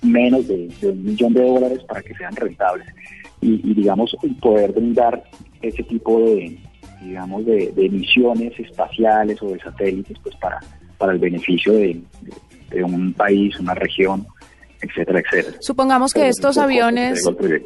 menos 0.00 0.48
de, 0.48 0.70
un 0.84 1.04
millón 1.04 1.34
de 1.34 1.42
dólares 1.42 1.82
para 1.86 2.00
que 2.00 2.14
sean 2.14 2.34
rentables. 2.34 2.86
Y, 3.42 3.60
y, 3.62 3.74
digamos 3.74 4.16
poder 4.40 4.72
brindar 4.72 5.22
ese 5.60 5.82
tipo 5.82 6.18
de 6.20 6.58
digamos 7.02 7.44
de, 7.44 7.72
de 7.76 8.54
espaciales 8.58 9.42
o 9.42 9.48
de 9.50 9.60
satélites 9.60 10.18
pues 10.22 10.34
para 10.36 10.60
para 10.96 11.12
el 11.12 11.18
beneficio 11.18 11.74
de 11.74 12.02
un 12.82 13.12
país, 13.12 13.60
una 13.60 13.74
región, 13.74 14.26
etcétera, 14.88 15.20
etcétera. 15.20 15.56
Supongamos 15.60 16.12
que 16.12 16.20
Pero 16.20 16.30
estos 16.30 16.58
aviones, 16.58 17.22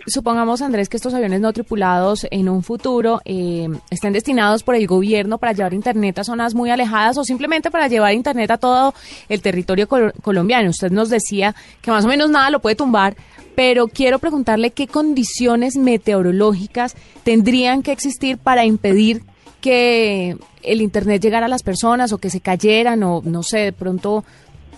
supongamos 0.06 0.62
Andrés 0.62 0.88
que 0.88 0.96
estos 0.96 1.14
aviones 1.14 1.40
no 1.40 1.52
tripulados 1.52 2.26
en 2.30 2.48
un 2.48 2.62
futuro 2.62 3.20
eh, 3.24 3.68
estén 3.90 4.12
destinados 4.12 4.62
por 4.62 4.74
el 4.74 4.86
gobierno 4.86 5.38
para 5.38 5.52
llevar 5.52 5.74
internet 5.74 6.18
a 6.18 6.24
zonas 6.24 6.54
muy 6.54 6.70
alejadas 6.70 7.16
o 7.18 7.24
simplemente 7.24 7.70
para 7.70 7.88
llevar 7.88 8.14
internet 8.14 8.50
a 8.50 8.58
todo 8.58 8.94
el 9.28 9.42
territorio 9.42 9.86
col- 9.88 10.12
colombiano. 10.22 10.70
Usted 10.70 10.90
nos 10.90 11.10
decía 11.10 11.54
que 11.82 11.90
más 11.90 12.04
o 12.04 12.08
menos 12.08 12.30
nada 12.30 12.50
lo 12.50 12.60
puede 12.60 12.76
tumbar, 12.76 13.16
pero 13.54 13.88
quiero 13.88 14.18
preguntarle 14.18 14.70
qué 14.70 14.86
condiciones 14.86 15.76
meteorológicas 15.76 16.96
tendrían 17.24 17.82
que 17.82 17.92
existir 17.92 18.38
para 18.38 18.64
impedir 18.64 19.22
que 19.60 20.36
el 20.62 20.80
internet 20.80 21.20
llegara 21.22 21.46
a 21.46 21.48
las 21.48 21.62
personas 21.62 22.12
o 22.12 22.18
que 22.18 22.30
se 22.30 22.40
cayeran 22.40 23.02
o 23.02 23.20
no 23.24 23.42
sé, 23.42 23.58
de 23.58 23.72
pronto 23.72 24.24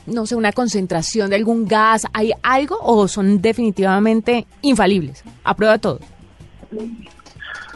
no 0.07 0.27
sé, 0.27 0.35
una 0.35 0.53
concentración 0.53 1.31
de 1.31 1.37
algún 1.37 1.67
gas, 1.67 2.07
¿hay 2.13 2.33
algo 2.43 2.77
o 2.81 3.09
son 3.09 3.41
definitivamente 3.41 4.47
infalibles? 4.63 5.25
A 5.45 5.55
prueba 5.55 5.79
todo. 5.79 6.01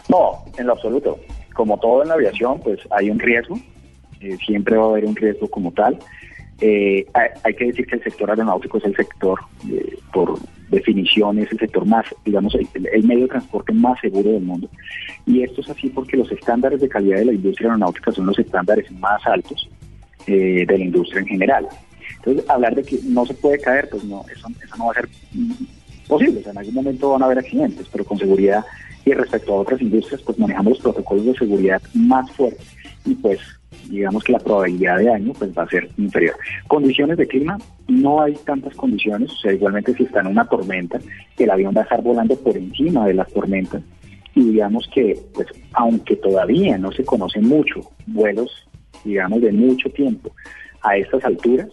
No, 0.09 0.45
en 0.57 0.67
lo 0.67 0.73
absoluto. 0.73 1.19
Como 1.55 1.79
todo 1.79 2.03
en 2.03 2.09
la 2.09 2.15
aviación, 2.15 2.61
pues 2.61 2.81
hay 2.91 3.11
un 3.11 3.19
riesgo, 3.19 3.59
eh, 4.21 4.37
siempre 4.45 4.77
va 4.77 4.85
a 4.85 4.89
haber 4.91 5.05
un 5.05 5.17
riesgo 5.17 5.49
como 5.49 5.73
tal. 5.73 5.99
Eh, 6.61 7.05
hay, 7.45 7.55
que 7.55 7.67
decir 7.67 7.87
que 7.87 7.97
el 7.97 8.03
sector 8.03 8.31
aeronáutico 8.31 8.79
es 8.79 8.85
el 8.85 8.97
sector, 8.97 9.39
eh, 9.71 9.99
por 10.13 10.39
definición, 10.71 11.39
es 11.39 11.53
el 11.53 11.59
sector 11.59 11.85
más, 11.85 12.07
digamos, 12.25 12.55
el, 12.55 13.05
medio 13.05 13.23
de 13.25 13.29
transporte 13.29 13.73
más 13.73 14.01
seguro 14.01 14.31
del 14.31 14.43
mundo. 14.43 14.69
Y 15.27 15.43
esto 15.43 15.61
es 15.61 15.69
así 15.69 15.91
porque 15.91 16.17
los 16.17 16.31
estándares 16.33 16.81
de 16.81 16.89
calidad 16.89 17.19
de 17.19 17.27
la 17.27 17.33
industria 17.33 17.69
aeronáutica 17.69 18.11
son 18.13 18.27
los 18.27 18.39
estándares 18.39 18.91
más 18.93 19.25
altos 19.27 19.69
de 20.27 20.67
la 20.67 20.79
industria 20.79 21.21
en 21.21 21.27
general. 21.27 21.69
Entonces, 22.27 22.51
hablar 22.51 22.75
de 22.75 22.83
que 22.83 22.99
no 23.05 23.25
se 23.25 23.35
puede 23.35 23.59
caer, 23.59 23.89
pues 23.89 24.03
no, 24.05 24.25
eso, 24.33 24.49
no 24.77 24.87
va 24.87 24.93
a 24.93 24.95
ser 24.95 25.09
posible. 26.09 26.41
O 26.41 26.43
sea, 26.43 26.53
en 26.53 26.59
algún 26.59 26.75
momento 26.75 27.11
van 27.11 27.23
a 27.23 27.27
haber 27.27 27.39
accidentes, 27.39 27.87
pero 27.91 28.05
con 28.05 28.19
seguridad 28.19 28.65
y 29.05 29.13
respecto 29.13 29.53
a 29.53 29.61
otras 29.61 29.81
industrias, 29.81 30.21
pues 30.23 30.37
manejamos 30.37 30.73
los 30.73 30.81
protocolos 30.81 31.25
de 31.25 31.35
seguridad 31.35 31.81
más 31.95 32.29
fuertes 32.33 32.67
y 33.05 33.15
pues 33.15 33.39
digamos 33.89 34.25
que 34.25 34.33
la 34.33 34.41
probabilidad 34.41 34.99
de 34.99 35.05
daño 35.05 35.33
pues 35.39 35.57
va 35.57 35.63
a 35.63 35.69
ser 35.69 35.89
inferior. 35.97 36.35
Condiciones 36.67 37.17
de 37.17 37.29
clima, 37.29 37.57
no 37.87 38.21
hay 38.21 38.35
tantas 38.45 38.75
condiciones, 38.75 39.31
o 39.31 39.37
sea, 39.37 39.53
igualmente 39.53 39.95
si 39.95 40.03
está 40.03 40.21
en 40.21 40.27
una 40.27 40.49
tormenta, 40.49 40.99
el 41.39 41.51
avión 41.51 41.73
va 41.77 41.83
a 41.83 41.85
estar 41.85 42.03
volando 42.03 42.35
por 42.37 42.57
encima 42.57 43.07
de 43.07 43.15
las 43.15 43.33
tormentas 43.33 43.83
y 44.35 44.51
digamos 44.51 44.89
que 44.93 45.17
pues 45.33 45.47
aunque 45.73 46.17
todavía 46.17 46.77
no 46.77 46.91
se 46.91 47.05
conocen 47.05 47.47
mucho 47.49 47.81
vuelos, 48.07 48.69
digamos, 49.05 49.41
de 49.41 49.53
mucho 49.53 49.89
tiempo 49.91 50.33
a 50.83 50.97
estas 50.97 51.25
alturas, 51.25 51.69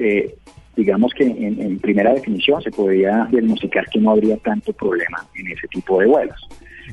eh, 0.00 0.34
digamos 0.76 1.12
que 1.12 1.24
en, 1.24 1.78
primera 1.78 2.14
definición 2.14 2.62
se 2.62 2.70
podría 2.70 3.28
diagnosticar 3.30 3.86
que 3.90 3.98
no 3.98 4.12
habría 4.12 4.36
tanto 4.38 4.72
problema 4.72 5.26
en 5.34 5.48
ese 5.48 5.68
tipo 5.68 6.00
de 6.00 6.06
vuelos. 6.06 6.48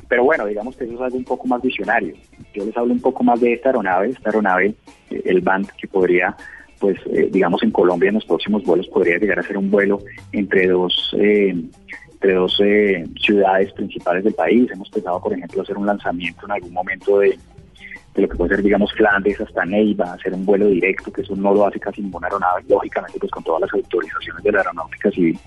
Pero 0.08 0.24
bueno, 0.24 0.46
digamos 0.46 0.76
que 0.76 0.84
eso 0.84 0.94
es 0.94 1.02
algo 1.02 1.18
un 1.18 1.24
poco 1.24 1.48
más 1.48 1.62
visionario. 1.62 2.14
Yo 2.54 2.66
les 2.66 2.76
hablo 2.78 2.94
un 2.94 3.02
poco 3.02 3.24
más 3.24 3.40
de 3.40 3.54
esta 3.54 3.70
aeronave, 3.70 4.10
esta 4.10 4.30
aeronave, 4.30 4.74
eh, 5.10 5.22
el 5.26 5.42
BAND, 5.42 5.68
que 5.80 5.88
podría, 5.88 6.36
pues, 6.80 6.98
eh, 7.08 7.30
digamos, 7.32 7.64
en 7.64 7.72
Colombia 7.72 8.10
en 8.10 8.16
los 8.16 8.26
próximos 8.26 8.64
vuelos 8.64 8.88
podría 8.88 9.18
llegar 9.18 9.40
a 9.40 9.44
ser 9.44 9.58
un 9.58 9.72
vuelo 9.72 10.00
entre 10.32 10.68
dos, 10.68 11.16
eh, 11.20 11.56
entre 12.12 12.34
dos 12.34 12.60
eh, 12.64 13.06
ciudades 13.22 13.72
principales 13.74 14.24
del 14.24 14.34
país. 14.34 14.70
Hemos 14.72 14.90
pensado, 14.90 15.22
por 15.22 15.34
ejemplo, 15.34 15.62
hacer 15.62 15.78
un 15.78 15.86
lanzamiento 15.86 16.46
en 16.46 16.52
algún 16.52 16.74
momento 16.74 17.20
de, 17.20 17.38
de 18.18 18.24
lo 18.24 18.30
que 18.30 18.36
puede 18.36 18.56
ser, 18.56 18.64
digamos, 18.64 18.92
Flandes 18.94 19.40
hasta 19.40 19.64
Neiva, 19.64 20.14
hacer 20.14 20.34
un 20.34 20.44
vuelo 20.44 20.68
directo, 20.68 21.14
que 21.14 21.22
eso 21.22 21.36
no 21.36 21.54
lo 21.54 21.68
hace 21.68 21.80
casi 21.80 22.02
ninguna 22.02 22.28
aeronave, 22.28 22.64
lógicamente, 22.68 23.20
pues 23.20 23.32
con 23.32 23.44
todas 23.44 23.62
las 23.62 23.74
autorizaciones 23.74 24.44
de 24.44 24.52
la 24.52 24.58
aeronáutica 24.58 25.12
civil. 25.12 25.38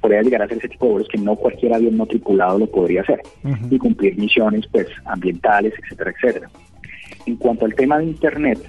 Podría 0.00 0.22
llegar 0.22 0.42
a 0.42 0.44
hacer 0.44 0.58
ese 0.58 0.68
tipo 0.68 0.86
de 0.86 0.92
vuelos 0.92 1.08
que 1.08 1.18
no 1.18 1.34
cualquier 1.34 1.74
avión 1.74 1.96
no 1.96 2.06
tripulado 2.06 2.60
lo 2.60 2.66
podría 2.68 3.02
hacer 3.02 3.20
y 3.68 3.78
cumplir 3.78 4.16
misiones, 4.16 4.64
pues, 4.70 4.86
ambientales, 5.06 5.74
etcétera, 5.82 6.12
etcétera. 6.12 6.50
En 7.26 7.34
cuanto 7.34 7.64
al 7.64 7.74
tema 7.74 7.98
de 7.98 8.04
Internet, 8.04 8.60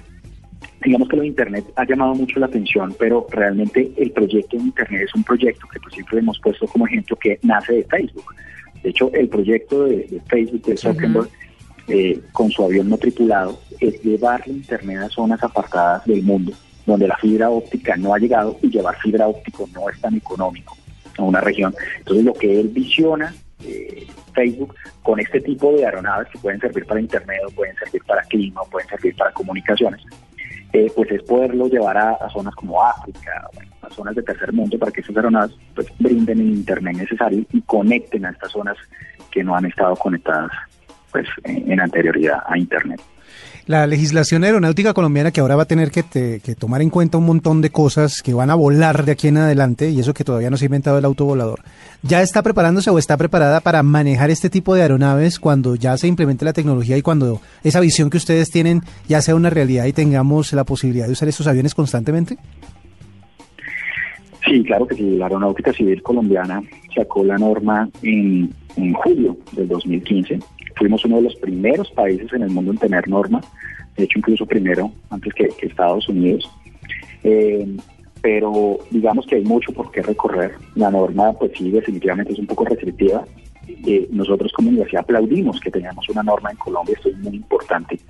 digamos 0.84 1.08
que 1.08 1.16
lo 1.16 1.22
de 1.22 1.28
Internet 1.28 1.64
ha 1.76 1.84
llamado 1.84 2.16
mucho 2.16 2.40
la 2.40 2.46
atención, 2.46 2.92
pero 2.98 3.28
realmente 3.30 3.92
el 3.96 4.10
proyecto 4.10 4.56
de 4.56 4.64
Internet 4.64 5.02
es 5.04 5.14
un 5.14 5.22
proyecto 5.22 5.68
que 5.72 5.78
pues, 5.78 5.94
siempre 5.94 6.18
hemos 6.18 6.40
puesto 6.40 6.66
como 6.66 6.88
ejemplo 6.88 7.16
que 7.16 7.38
nace 7.42 7.74
de 7.74 7.84
Facebook. 7.84 8.34
De 8.82 8.90
hecho, 8.90 9.08
el 9.14 9.28
proyecto 9.28 9.84
de, 9.84 9.98
de 10.10 10.20
Facebook, 10.26 10.62
de 10.62 10.76
Zuckerberg, 10.76 11.28
eh, 11.88 12.20
con 12.32 12.50
su 12.50 12.64
avión 12.64 12.88
no 12.88 12.96
tripulado, 12.96 13.58
es 13.80 14.02
llevar 14.02 14.46
la 14.46 14.52
Internet 14.52 14.98
a 14.98 15.08
zonas 15.08 15.42
apartadas 15.42 16.04
del 16.04 16.22
mundo, 16.22 16.52
donde 16.86 17.08
la 17.08 17.16
fibra 17.16 17.50
óptica 17.50 17.96
no 17.96 18.14
ha 18.14 18.18
llegado 18.18 18.56
y 18.62 18.70
llevar 18.70 18.96
fibra 18.98 19.26
óptica 19.26 19.64
no 19.72 19.88
es 19.88 20.00
tan 20.00 20.16
económico 20.16 20.76
a 21.18 21.22
una 21.22 21.40
región. 21.40 21.74
Entonces, 21.98 22.24
lo 22.24 22.34
que 22.34 22.60
él 22.60 22.68
visiona, 22.68 23.34
eh, 23.64 24.06
Facebook, 24.34 24.74
con 25.02 25.20
este 25.20 25.40
tipo 25.40 25.72
de 25.72 25.84
aeronaves 25.84 26.28
que 26.28 26.38
pueden 26.38 26.60
servir 26.60 26.86
para 26.86 27.00
Internet, 27.00 27.40
o 27.46 27.50
pueden 27.50 27.76
servir 27.76 28.02
para 28.04 28.22
clima, 28.22 28.62
o 28.62 28.66
pueden 28.66 28.88
servir 28.88 29.14
para 29.16 29.32
comunicaciones, 29.32 30.02
eh, 30.72 30.90
pues 30.94 31.10
es 31.10 31.22
poderlo 31.24 31.68
llevar 31.68 31.98
a, 31.98 32.30
zonas 32.30 32.54
como 32.54 32.82
África, 32.82 33.50
a 33.82 33.90
zonas 33.90 34.14
de 34.14 34.22
tercer 34.22 34.52
mundo, 34.52 34.78
para 34.78 34.90
que 34.90 35.02
esas 35.02 35.14
aeronaves 35.16 35.54
pues, 35.74 35.86
brinden 35.98 36.40
el 36.40 36.54
Internet 36.54 36.96
necesario 36.96 37.44
y 37.52 37.60
conecten 37.62 38.24
a 38.24 38.30
estas 38.30 38.52
zonas 38.52 38.76
que 39.30 39.44
no 39.44 39.54
han 39.54 39.66
estado 39.66 39.96
conectadas 39.96 40.50
pues, 41.12 41.26
en, 41.44 41.80
anterioridad 41.80 42.38
a 42.46 42.58
Internet. 42.58 43.00
La 43.66 43.86
legislación 43.86 44.42
aeronáutica 44.42 44.92
colombiana 44.92 45.30
que 45.30 45.40
ahora 45.40 45.54
va 45.54 45.62
a 45.62 45.66
tener 45.66 45.92
que, 45.92 46.02
te- 46.02 46.40
que 46.40 46.56
tomar 46.56 46.82
en 46.82 46.90
cuenta 46.90 47.18
un 47.18 47.26
montón 47.26 47.60
de 47.60 47.70
cosas 47.70 48.20
que 48.20 48.34
van 48.34 48.50
a 48.50 48.56
volar 48.56 49.04
de 49.04 49.12
aquí 49.12 49.28
en 49.28 49.36
adelante 49.36 49.88
y 49.90 50.00
eso 50.00 50.12
que 50.14 50.24
todavía 50.24 50.50
no 50.50 50.56
se 50.56 50.64
ha 50.64 50.66
inventado 50.66 50.98
el 50.98 51.04
autovolador, 51.04 51.60
¿ya 52.02 52.22
está 52.22 52.42
preparándose 52.42 52.90
o 52.90 52.98
está 52.98 53.16
preparada 53.16 53.60
para 53.60 53.84
manejar 53.84 54.30
este 54.30 54.50
tipo 54.50 54.74
de 54.74 54.82
aeronaves 54.82 55.38
cuando 55.38 55.76
ya 55.76 55.96
se 55.96 56.08
implemente 56.08 56.44
la 56.44 56.52
tecnología 56.52 56.96
y 56.96 57.02
cuando 57.02 57.40
esa 57.62 57.78
visión 57.78 58.10
que 58.10 58.16
ustedes 58.16 58.50
tienen 58.50 58.80
ya 59.08 59.22
sea 59.22 59.36
una 59.36 59.48
realidad 59.48 59.84
y 59.86 59.92
tengamos 59.92 60.52
la 60.54 60.64
posibilidad 60.64 61.06
de 61.06 61.12
usar 61.12 61.28
estos 61.28 61.46
aviones 61.46 61.72
constantemente? 61.76 62.38
Sí, 64.44 64.64
claro 64.64 64.86
que 64.86 64.96
sí. 64.96 65.16
La 65.16 65.26
Aeronáutica 65.26 65.72
Civil 65.72 66.02
Colombiana 66.02 66.60
sacó 66.96 67.24
la 67.24 67.38
norma 67.38 67.88
en, 68.02 68.52
en 68.76 68.92
julio 68.94 69.36
del 69.52 69.68
2015. 69.68 70.40
Fuimos 70.82 71.04
uno 71.04 71.18
de 71.18 71.22
los 71.22 71.36
primeros 71.36 71.88
países 71.92 72.32
en 72.32 72.42
el 72.42 72.50
mundo 72.50 72.72
en 72.72 72.78
tener 72.78 73.06
norma, 73.06 73.40
de 73.96 74.02
hecho 74.02 74.18
incluso 74.18 74.44
primero 74.46 74.90
antes 75.10 75.32
que, 75.32 75.46
que 75.46 75.66
Estados 75.68 76.08
Unidos. 76.08 76.50
Eh, 77.22 77.76
pero 78.20 78.78
digamos 78.90 79.24
que 79.26 79.36
hay 79.36 79.44
mucho 79.44 79.72
por 79.72 79.92
qué 79.92 80.02
recorrer. 80.02 80.56
La 80.74 80.90
norma, 80.90 81.34
pues 81.34 81.52
sí, 81.56 81.70
definitivamente 81.70 82.32
es 82.32 82.40
un 82.40 82.48
poco 82.48 82.64
restrictiva. 82.64 83.24
eh, 83.86 84.08
nosotros 84.10 84.52
como 84.52 84.70
universidad 84.70 85.04
aplaudimos 85.04 85.60
que 85.60 85.70
tengamos 85.70 86.08
una 86.08 86.24
norma 86.24 86.50
en 86.50 86.56
Colombia, 86.56 86.96
esto 86.96 87.10
es 87.10 87.18
muy 87.18 87.36
importante. 87.36 88.00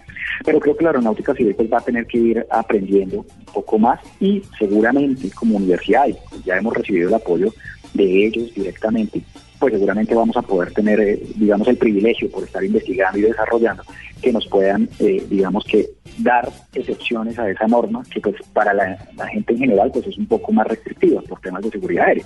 Pero 0.43 0.59
creo 0.59 0.75
que 0.75 0.85
la 0.85 0.91
aeronáutica 0.93 1.35
civil 1.35 1.55
pues, 1.55 1.71
va 1.71 1.77
a 1.77 1.83
tener 1.83 2.07
que 2.07 2.17
ir 2.17 2.47
aprendiendo 2.51 3.19
un 3.19 3.53
poco 3.53 3.79
más 3.79 4.01
y 4.19 4.41
seguramente 4.59 5.31
como 5.33 5.59
universidad, 5.59 6.07
ya 6.47 6.57
hemos 6.57 6.73
recibido 6.73 7.11
el 7.11 7.15
apoyo 7.17 7.53
de 7.93 8.27
ellos 8.27 8.55
directamente, 8.55 9.21
pues 9.63 9.75
seguramente 9.75 10.13
vamos 10.13 10.37
a 10.37 10.43
poder 10.43 10.73
tener, 10.73 10.99
eh, 10.99 11.23
digamos, 11.37 11.69
el 11.69 11.77
privilegio 11.77 12.29
por 12.33 12.43
estar 12.43 12.65
investigando 12.65 13.17
y 13.21 13.23
desarrollando, 13.23 13.85
que 14.21 14.33
nos 14.33 14.45
puedan, 14.49 14.89
eh, 14.99 15.25
digamos, 15.31 15.63
que 15.63 15.89
dar 16.19 16.51
excepciones 16.75 17.39
a 17.39 17.49
esa 17.49 17.69
norma, 17.69 18.03
que 18.13 18.21
pues 18.21 18.35
para 18.53 18.75
la, 18.75 18.99
la 19.17 19.29
gente 19.29 19.53
en 19.53 19.61
general 19.61 19.93
pues 19.93 20.09
es 20.09 20.19
un 20.19 20.27
poco 20.27 20.51
más 20.51 20.67
restrictiva 20.67 21.23
por 21.23 21.39
temas 21.41 21.63
de 21.63 21.71
seguridad 21.71 22.07
aérea. 22.07 22.25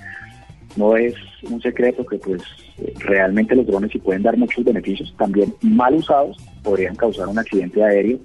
No 0.76 0.96
es 0.96 1.14
un 1.42 1.60
secreto 1.60 2.06
que 2.06 2.16
pues 2.16 2.40
realmente 3.00 3.54
los 3.54 3.66
drones 3.66 3.90
sí 3.92 3.98
pueden 3.98 4.22
dar 4.22 4.38
muchos 4.38 4.64
beneficios, 4.64 5.14
también 5.18 5.54
mal 5.60 5.92
usados 5.92 6.38
podrían 6.62 6.96
causar 6.96 7.28
un 7.28 7.38
accidente 7.38 7.84
aéreo, 7.84 8.18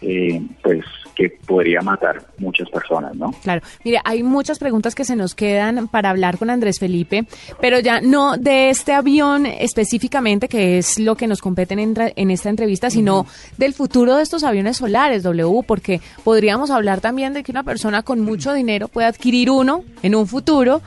eh, 0.00 0.40
pues 0.62 0.84
que 1.14 1.30
podría 1.46 1.80
matar 1.80 2.22
muchas 2.38 2.68
personas, 2.68 3.14
¿no? 3.14 3.32
Claro, 3.42 3.62
mire, 3.84 4.00
hay 4.04 4.22
muchas 4.22 4.58
preguntas 4.58 4.94
que 4.94 5.04
se 5.04 5.16
nos 5.16 5.34
quedan 5.34 5.88
para 5.88 6.10
hablar 6.10 6.38
con 6.38 6.50
Andrés 6.50 6.78
Felipe, 6.80 7.24
pero 7.60 7.78
ya 7.78 8.00
no 8.00 8.36
de 8.36 8.70
este 8.70 8.92
avión 8.92 9.46
específicamente, 9.46 10.48
que 10.48 10.78
es 10.78 10.98
lo 10.98 11.16
que 11.16 11.26
nos 11.26 11.40
compete 11.40 11.74
en, 11.74 11.94
en 12.16 12.30
esta 12.30 12.50
entrevista, 12.50 12.90
sino 12.90 13.26
del 13.56 13.74
futuro 13.74 14.16
de 14.16 14.22
estos 14.22 14.42
aviones 14.44 14.78
solares, 14.78 15.22
W, 15.22 15.62
porque 15.66 16.00
podríamos 16.24 16.70
hablar 16.70 17.00
también 17.00 17.32
de 17.32 17.42
que 17.42 17.52
una 17.52 17.62
persona 17.62 18.02
con 18.02 18.20
mucho 18.20 18.52
dinero 18.52 18.88
puede 18.88 19.06
adquirir 19.06 19.50
uno 19.50 19.84
en 20.02 20.14
un 20.14 20.26
futuro 20.26 20.82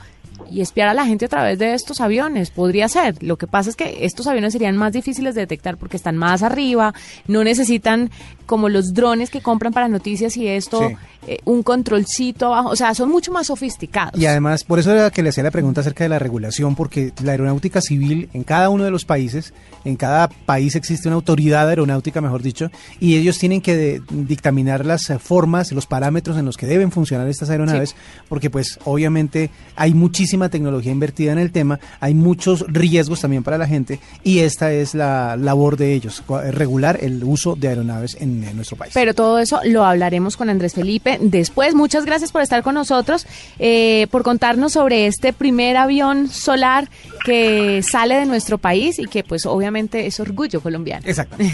y 0.50 0.60
espiar 0.60 0.88
a 0.88 0.94
la 0.94 1.06
gente 1.06 1.26
a 1.26 1.28
través 1.28 1.58
de 1.58 1.74
estos 1.74 2.00
aviones. 2.00 2.50
Podría 2.50 2.88
ser. 2.88 3.22
Lo 3.22 3.36
que 3.36 3.46
pasa 3.46 3.70
es 3.70 3.76
que 3.76 4.04
estos 4.04 4.26
aviones 4.26 4.52
serían 4.52 4.76
más 4.76 4.92
difíciles 4.92 5.34
de 5.34 5.42
detectar 5.42 5.76
porque 5.76 5.96
están 5.96 6.16
más 6.16 6.42
arriba, 6.42 6.94
no 7.26 7.44
necesitan 7.44 8.10
como 8.46 8.68
los 8.68 8.94
drones 8.94 9.30
que 9.30 9.40
compran 9.42 9.72
para 9.72 9.88
noticias 9.88 10.36
y 10.36 10.48
esto, 10.48 10.88
Sí. 10.88 10.96
eh, 11.26 11.38
un 11.44 11.62
controlcito 11.62 12.46
abajo. 12.46 12.70
O 12.70 12.76
sea, 12.76 12.94
son 12.94 13.10
mucho 13.10 13.30
más 13.32 13.48
sofisticados. 13.48 14.18
Y 14.20 14.26
además, 14.26 14.64
por 14.64 14.78
eso 14.78 14.92
era 14.92 15.10
que 15.10 15.22
le 15.22 15.28
hacía 15.28 15.44
la 15.44 15.50
pregunta 15.50 15.82
acerca 15.82 16.04
de 16.04 16.08
la 16.08 16.18
regulación, 16.18 16.74
porque 16.74 17.12
la 17.22 17.32
aeronáutica 17.32 17.80
civil 17.80 18.28
en 18.32 18.44
cada 18.44 18.70
uno 18.70 18.84
de 18.84 18.90
los 18.90 19.04
países, 19.04 19.52
en 19.88 19.96
cada 19.96 20.28
país 20.28 20.76
existe 20.76 21.08
una 21.08 21.16
autoridad 21.16 21.68
aeronáutica, 21.68 22.20
mejor 22.20 22.42
dicho, 22.42 22.70
y 23.00 23.16
ellos 23.16 23.38
tienen 23.38 23.60
que 23.60 23.76
de- 23.76 24.02
dictaminar 24.10 24.84
las 24.86 25.08
eh, 25.10 25.18
formas, 25.18 25.72
los 25.72 25.86
parámetros 25.86 26.36
en 26.36 26.44
los 26.44 26.56
que 26.56 26.66
deben 26.66 26.92
funcionar 26.92 27.26
estas 27.28 27.50
aeronaves, 27.50 27.96
porque 28.28 28.50
pues 28.50 28.78
obviamente 28.84 29.50
hay 29.76 29.94
muchísima 29.94 30.48
tecnología 30.48 30.92
invertida 30.92 31.32
en 31.32 31.38
el 31.38 31.50
tema, 31.52 31.80
hay 32.00 32.14
muchos 32.14 32.64
riesgos 32.68 33.20
también 33.20 33.42
para 33.42 33.58
la 33.58 33.66
gente, 33.66 34.00
y 34.22 34.40
esta 34.40 34.72
es 34.72 34.94
la 34.94 35.36
labor 35.36 35.76
de 35.76 35.94
ellos, 35.94 36.22
cua- 36.26 36.50
regular 36.50 36.98
el 37.02 37.24
uso 37.24 37.56
de 37.56 37.68
aeronaves 37.68 38.16
en, 38.20 38.44
en 38.44 38.56
nuestro 38.56 38.76
país. 38.76 38.92
Pero 38.94 39.14
todo 39.14 39.38
eso 39.38 39.60
lo 39.64 39.84
hablaremos 39.84 40.36
con 40.36 40.50
Andrés 40.50 40.74
Felipe 40.74 41.18
después. 41.20 41.74
Muchas 41.74 42.04
gracias 42.04 42.30
por 42.32 42.42
estar 42.42 42.62
con 42.62 42.74
nosotros, 42.74 43.26
eh, 43.58 44.06
por 44.10 44.22
contarnos 44.22 44.72
sobre 44.72 45.06
este 45.06 45.32
primer 45.32 45.76
avión 45.76 46.28
solar 46.28 46.88
que 47.24 47.82
sale 47.82 48.16
de 48.16 48.26
nuestro 48.26 48.58
país 48.58 48.98
y 48.98 49.06
que 49.06 49.22
pues 49.24 49.46
obviamente 49.46 49.77
es 49.92 50.20
orgullo 50.20 50.60
colombiano. 50.60 51.06
Exacto. 51.06 51.36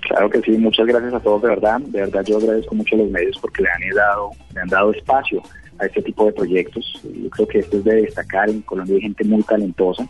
Claro 0.00 0.30
que 0.30 0.40
sí, 0.40 0.52
muchas 0.52 0.86
gracias 0.86 1.14
a 1.14 1.20
todos, 1.20 1.42
de 1.42 1.48
verdad. 1.50 1.78
De 1.82 2.00
verdad 2.00 2.24
yo 2.24 2.38
agradezco 2.38 2.74
mucho 2.74 2.96
a 2.96 2.98
los 2.98 3.10
medios 3.10 3.38
porque 3.38 3.62
le 3.62 3.68
han 3.68 3.94
dado, 3.94 4.30
le 4.54 4.60
han 4.62 4.68
dado 4.68 4.92
espacio 4.92 5.42
a 5.78 5.86
este 5.86 6.02
tipo 6.02 6.24
de 6.24 6.32
proyectos. 6.32 7.00
Yo 7.04 7.30
creo 7.30 7.46
que 7.46 7.58
esto 7.60 7.76
es 7.76 7.84
de 7.84 7.94
destacar. 8.02 8.48
En 8.48 8.62
Colombia 8.62 8.96
hay 8.96 9.02
gente 9.02 9.24
muy 9.24 9.42
talentosa 9.42 10.08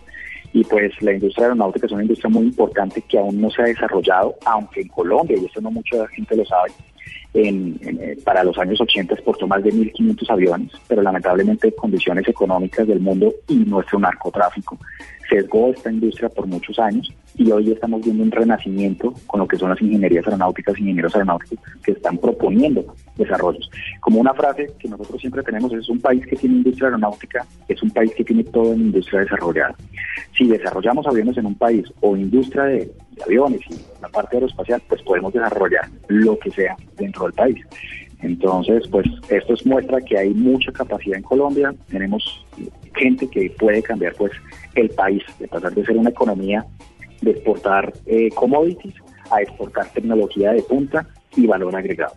y 0.52 0.64
pues 0.64 0.92
la 1.00 1.12
industria 1.12 1.46
aeronáutica 1.46 1.86
es 1.86 1.92
una 1.92 2.02
industria 2.02 2.30
muy 2.30 2.46
importante 2.46 3.02
que 3.02 3.18
aún 3.18 3.40
no 3.40 3.50
se 3.50 3.62
ha 3.62 3.66
desarrollado, 3.66 4.34
aunque 4.46 4.80
en 4.80 4.88
Colombia, 4.88 5.36
y 5.40 5.44
esto 5.44 5.60
no 5.60 5.70
mucha 5.70 6.06
gente 6.08 6.36
lo 6.36 6.44
sabe, 6.44 6.72
en, 7.34 7.78
en, 7.82 8.00
eh, 8.00 8.16
para 8.24 8.42
los 8.42 8.58
años 8.58 8.80
80 8.80 9.14
exportó 9.14 9.46
más 9.46 9.62
de 9.62 9.70
1.500 9.70 10.30
aviones, 10.30 10.72
pero 10.88 11.02
lamentablemente 11.02 11.72
condiciones 11.72 12.26
económicas 12.26 12.88
del 12.88 12.98
mundo 12.98 13.32
y 13.46 13.56
nuestro 13.58 14.00
narcotráfico 14.00 14.76
sesgó 15.30 15.70
esta 15.70 15.90
industria 15.90 16.28
por 16.28 16.46
muchos 16.46 16.78
años 16.78 17.10
y 17.36 17.50
hoy 17.50 17.70
estamos 17.70 18.02
viendo 18.02 18.22
un 18.24 18.30
renacimiento 18.30 19.14
con 19.26 19.40
lo 19.40 19.48
que 19.48 19.56
son 19.56 19.70
las 19.70 19.80
ingenierías 19.80 20.26
aeronáuticas, 20.26 20.78
ingenieros 20.78 21.14
aeronáuticos 21.14 21.58
que 21.82 21.92
están 21.92 22.18
proponiendo 22.18 22.94
desarrollos. 23.16 23.70
Como 24.00 24.20
una 24.20 24.34
frase 24.34 24.66
que 24.78 24.88
nosotros 24.88 25.20
siempre 25.20 25.42
tenemos, 25.42 25.72
es 25.72 25.88
un 25.88 26.00
país 26.00 26.26
que 26.26 26.36
tiene 26.36 26.56
industria 26.56 26.88
aeronáutica, 26.88 27.46
es 27.68 27.82
un 27.82 27.90
país 27.90 28.12
que 28.14 28.24
tiene 28.24 28.44
toda 28.44 28.74
una 28.74 28.82
industria 28.82 29.20
desarrollada. 29.20 29.74
Si 30.36 30.48
desarrollamos 30.48 31.06
aviones 31.06 31.36
en 31.38 31.46
un 31.46 31.54
país 31.54 31.84
o 32.00 32.16
industria 32.16 32.64
de, 32.64 32.78
de 32.78 33.22
aviones 33.24 33.60
y 33.70 33.74
la 34.02 34.08
parte 34.08 34.36
aeroespacial, 34.36 34.82
pues 34.88 35.00
podemos 35.02 35.32
desarrollar 35.32 35.88
lo 36.08 36.38
que 36.38 36.50
sea 36.50 36.76
dentro 36.96 37.24
del 37.24 37.32
país. 37.34 37.64
Entonces, 38.22 38.86
pues 38.88 39.06
esto 39.28 39.54
es 39.54 39.64
muestra 39.64 40.00
que 40.00 40.18
hay 40.18 40.30
mucha 40.30 40.70
capacidad 40.72 41.16
en 41.16 41.22
Colombia, 41.22 41.74
tenemos 41.88 42.44
gente 42.94 43.28
que 43.28 43.50
puede 43.58 43.82
cambiar 43.82 44.14
pues 44.14 44.32
el 44.74 44.90
país, 44.90 45.22
de 45.38 45.48
pasar 45.48 45.72
de 45.74 45.84
ser 45.84 45.96
una 45.96 46.10
economía 46.10 46.64
de 47.20 47.32
exportar 47.32 47.92
eh, 48.06 48.28
commodities 48.34 48.94
a 49.30 49.42
exportar 49.42 49.88
tecnología 49.92 50.52
de 50.52 50.62
punta 50.62 51.06
y 51.36 51.46
valor 51.46 51.74
agregado. 51.76 52.14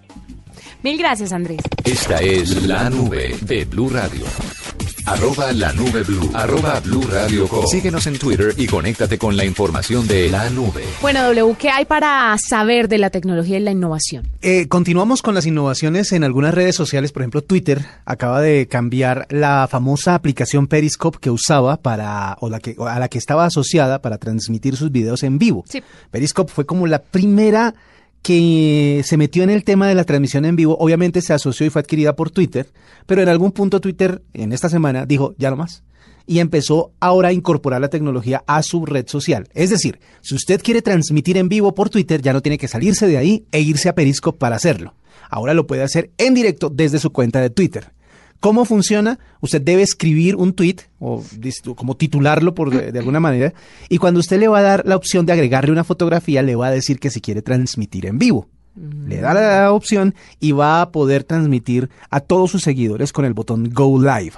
Mil 0.82 0.98
gracias, 0.98 1.32
Andrés. 1.32 1.62
Esta 1.86 2.18
es 2.18 2.66
la 2.68 2.90
nube 2.90 3.36
de 3.42 3.66
Blue 3.66 3.90
Radio. 3.90 4.26
Arroba 5.06 5.52
la 5.52 5.74
nube 5.74 6.02
blue. 6.04 6.32
Arroba 6.34 6.80
blue 6.80 7.02
radio 7.12 7.46
com. 7.48 7.68
Síguenos 7.68 8.08
en 8.08 8.18
Twitter 8.18 8.54
y 8.58 8.68
conéctate 8.68 9.18
con 9.18 9.36
la 9.36 9.44
información 9.44 10.08
de 10.08 10.30
la 10.30 10.50
nube. 10.50 10.84
Bueno, 11.02 11.24
W, 11.24 11.58
¿qué 11.60 11.70
hay 11.70 11.84
para 11.84 12.34
saber 12.38 12.88
de 12.88 12.98
la 13.00 13.10
tecnología 13.10 13.58
y 13.58 13.60
la 13.60 13.72
innovación? 13.72 14.26
Eh, 14.42 14.70
continuamos 14.70 15.22
con 15.22 15.36
las 15.36 15.46
innovaciones 15.46 16.14
en 16.14 16.24
algunas 16.24 16.54
redes 16.54 16.76
sociales, 16.76 17.12
por 17.12 17.22
ejemplo 17.22 17.44
Twitter 17.44 17.86
acaba 18.06 18.40
de 18.42 18.68
cambiar 18.68 19.28
la 19.30 19.68
famosa 19.70 20.16
aplicación 20.16 20.68
Periscope 20.68 21.18
que 21.20 21.30
usaba 21.30 21.78
para 21.78 22.38
o 22.40 22.50
la 22.50 22.62
que 22.62 22.76
o 22.78 22.88
a 22.88 22.98
la 22.98 23.10
que 23.10 23.18
estaba 23.18 23.46
asociada 23.46 24.02
para 24.02 24.18
transmitir 24.18 24.78
sus 24.78 24.92
videos 24.92 25.24
en 25.24 25.38
vivo. 25.38 25.66
Sí. 25.68 25.84
Periscope 26.12 26.52
fue 26.52 26.66
como 26.66 26.88
la 26.88 27.02
primera 27.02 27.76
que 28.24 29.04
se 29.06 29.18
metió 29.18 29.44
en 29.44 29.52
el 29.52 29.64
tema 29.64 29.88
de 29.88 29.96
la 29.96 30.06
transmisión 30.06 30.46
en 30.46 30.56
vivo. 30.56 30.78
Obviamente 30.80 31.22
se 31.22 31.34
asoció 31.34 31.68
y 31.68 31.70
fue 31.70 31.82
adquirida 31.82 32.16
por 32.16 32.32
Twitter, 32.32 32.72
pero 33.06 33.22
en 33.22 33.30
algún 33.30 33.52
punto 33.52 33.80
Twitter 33.80 34.24
en 34.34 34.54
esta 34.54 34.70
semana 34.70 35.06
dijo 35.06 35.36
ya 35.38 35.52
no 35.52 35.58
más 35.58 35.84
y 36.26 36.40
empezó 36.40 36.94
ahora 37.00 37.30
a 37.30 37.34
incorporar 37.34 37.82
la 37.82 37.90
tecnología 37.90 38.44
a 38.48 38.64
su 38.64 38.86
red 38.86 39.08
social. 39.08 39.50
Es 39.54 39.70
decir, 39.70 40.00
si 40.22 40.36
usted 40.36 40.62
quiere 40.62 40.82
transmitir 40.82 41.38
en 41.38 41.50
vivo 41.50 41.74
por 41.74 41.90
Twitter, 41.90 42.22
ya 42.22 42.34
no 42.34 42.42
tiene 42.42 42.58
que 42.58 42.68
salirse 42.68 43.08
de 43.08 43.18
ahí 43.18 43.46
e 43.52 43.60
irse 43.60 43.90
a 43.90 43.96
Periscope 43.96 44.40
para 44.40 44.56
hacerlo. 44.56 44.96
Ahora 45.30 45.54
lo 45.54 45.68
puede 45.68 45.84
hacer 45.84 46.12
en 46.18 46.34
directo 46.34 46.70
desde 46.70 47.00
su 47.00 47.12
cuenta 47.12 47.42
de 47.42 47.50
Twitter. 47.50 47.93
¿Cómo 48.44 48.66
funciona? 48.66 49.20
Usted 49.40 49.62
debe 49.62 49.84
escribir 49.84 50.36
un 50.36 50.52
tweet 50.52 50.76
o 51.00 51.24
como 51.78 51.96
titularlo 51.96 52.54
por 52.54 52.72
de, 52.72 52.92
de 52.92 53.00
alguna 53.00 53.22
manera 53.22 53.54
y 53.88 54.00
cuando 54.00 54.20
usted 54.20 54.38
le 54.38 54.50
va 54.50 54.60
a 54.60 54.62
dar 54.62 54.86
la 54.86 54.98
opción 54.98 55.26
de 55.26 55.32
agregarle 55.32 55.72
una 55.72 55.86
fotografía 55.86 56.42
le 56.42 56.58
va 56.58 56.68
a 56.68 56.72
decir 56.72 57.00
que 57.00 57.10
si 57.10 57.22
quiere 57.22 57.42
transmitir 57.42 58.06
en 58.06 58.20
vivo. 58.20 58.50
Le 58.76 59.22
da 59.22 59.34
la 59.34 59.72
opción 59.72 60.16
y 60.40 60.52
va 60.52 60.82
a 60.82 60.92
poder 60.92 61.24
transmitir 61.24 61.90
a 62.10 62.22
todos 62.22 62.50
sus 62.50 62.64
seguidores 62.64 63.14
con 63.14 63.24
el 63.26 63.34
botón 63.34 63.70
Go 63.72 64.02
Live. 64.02 64.34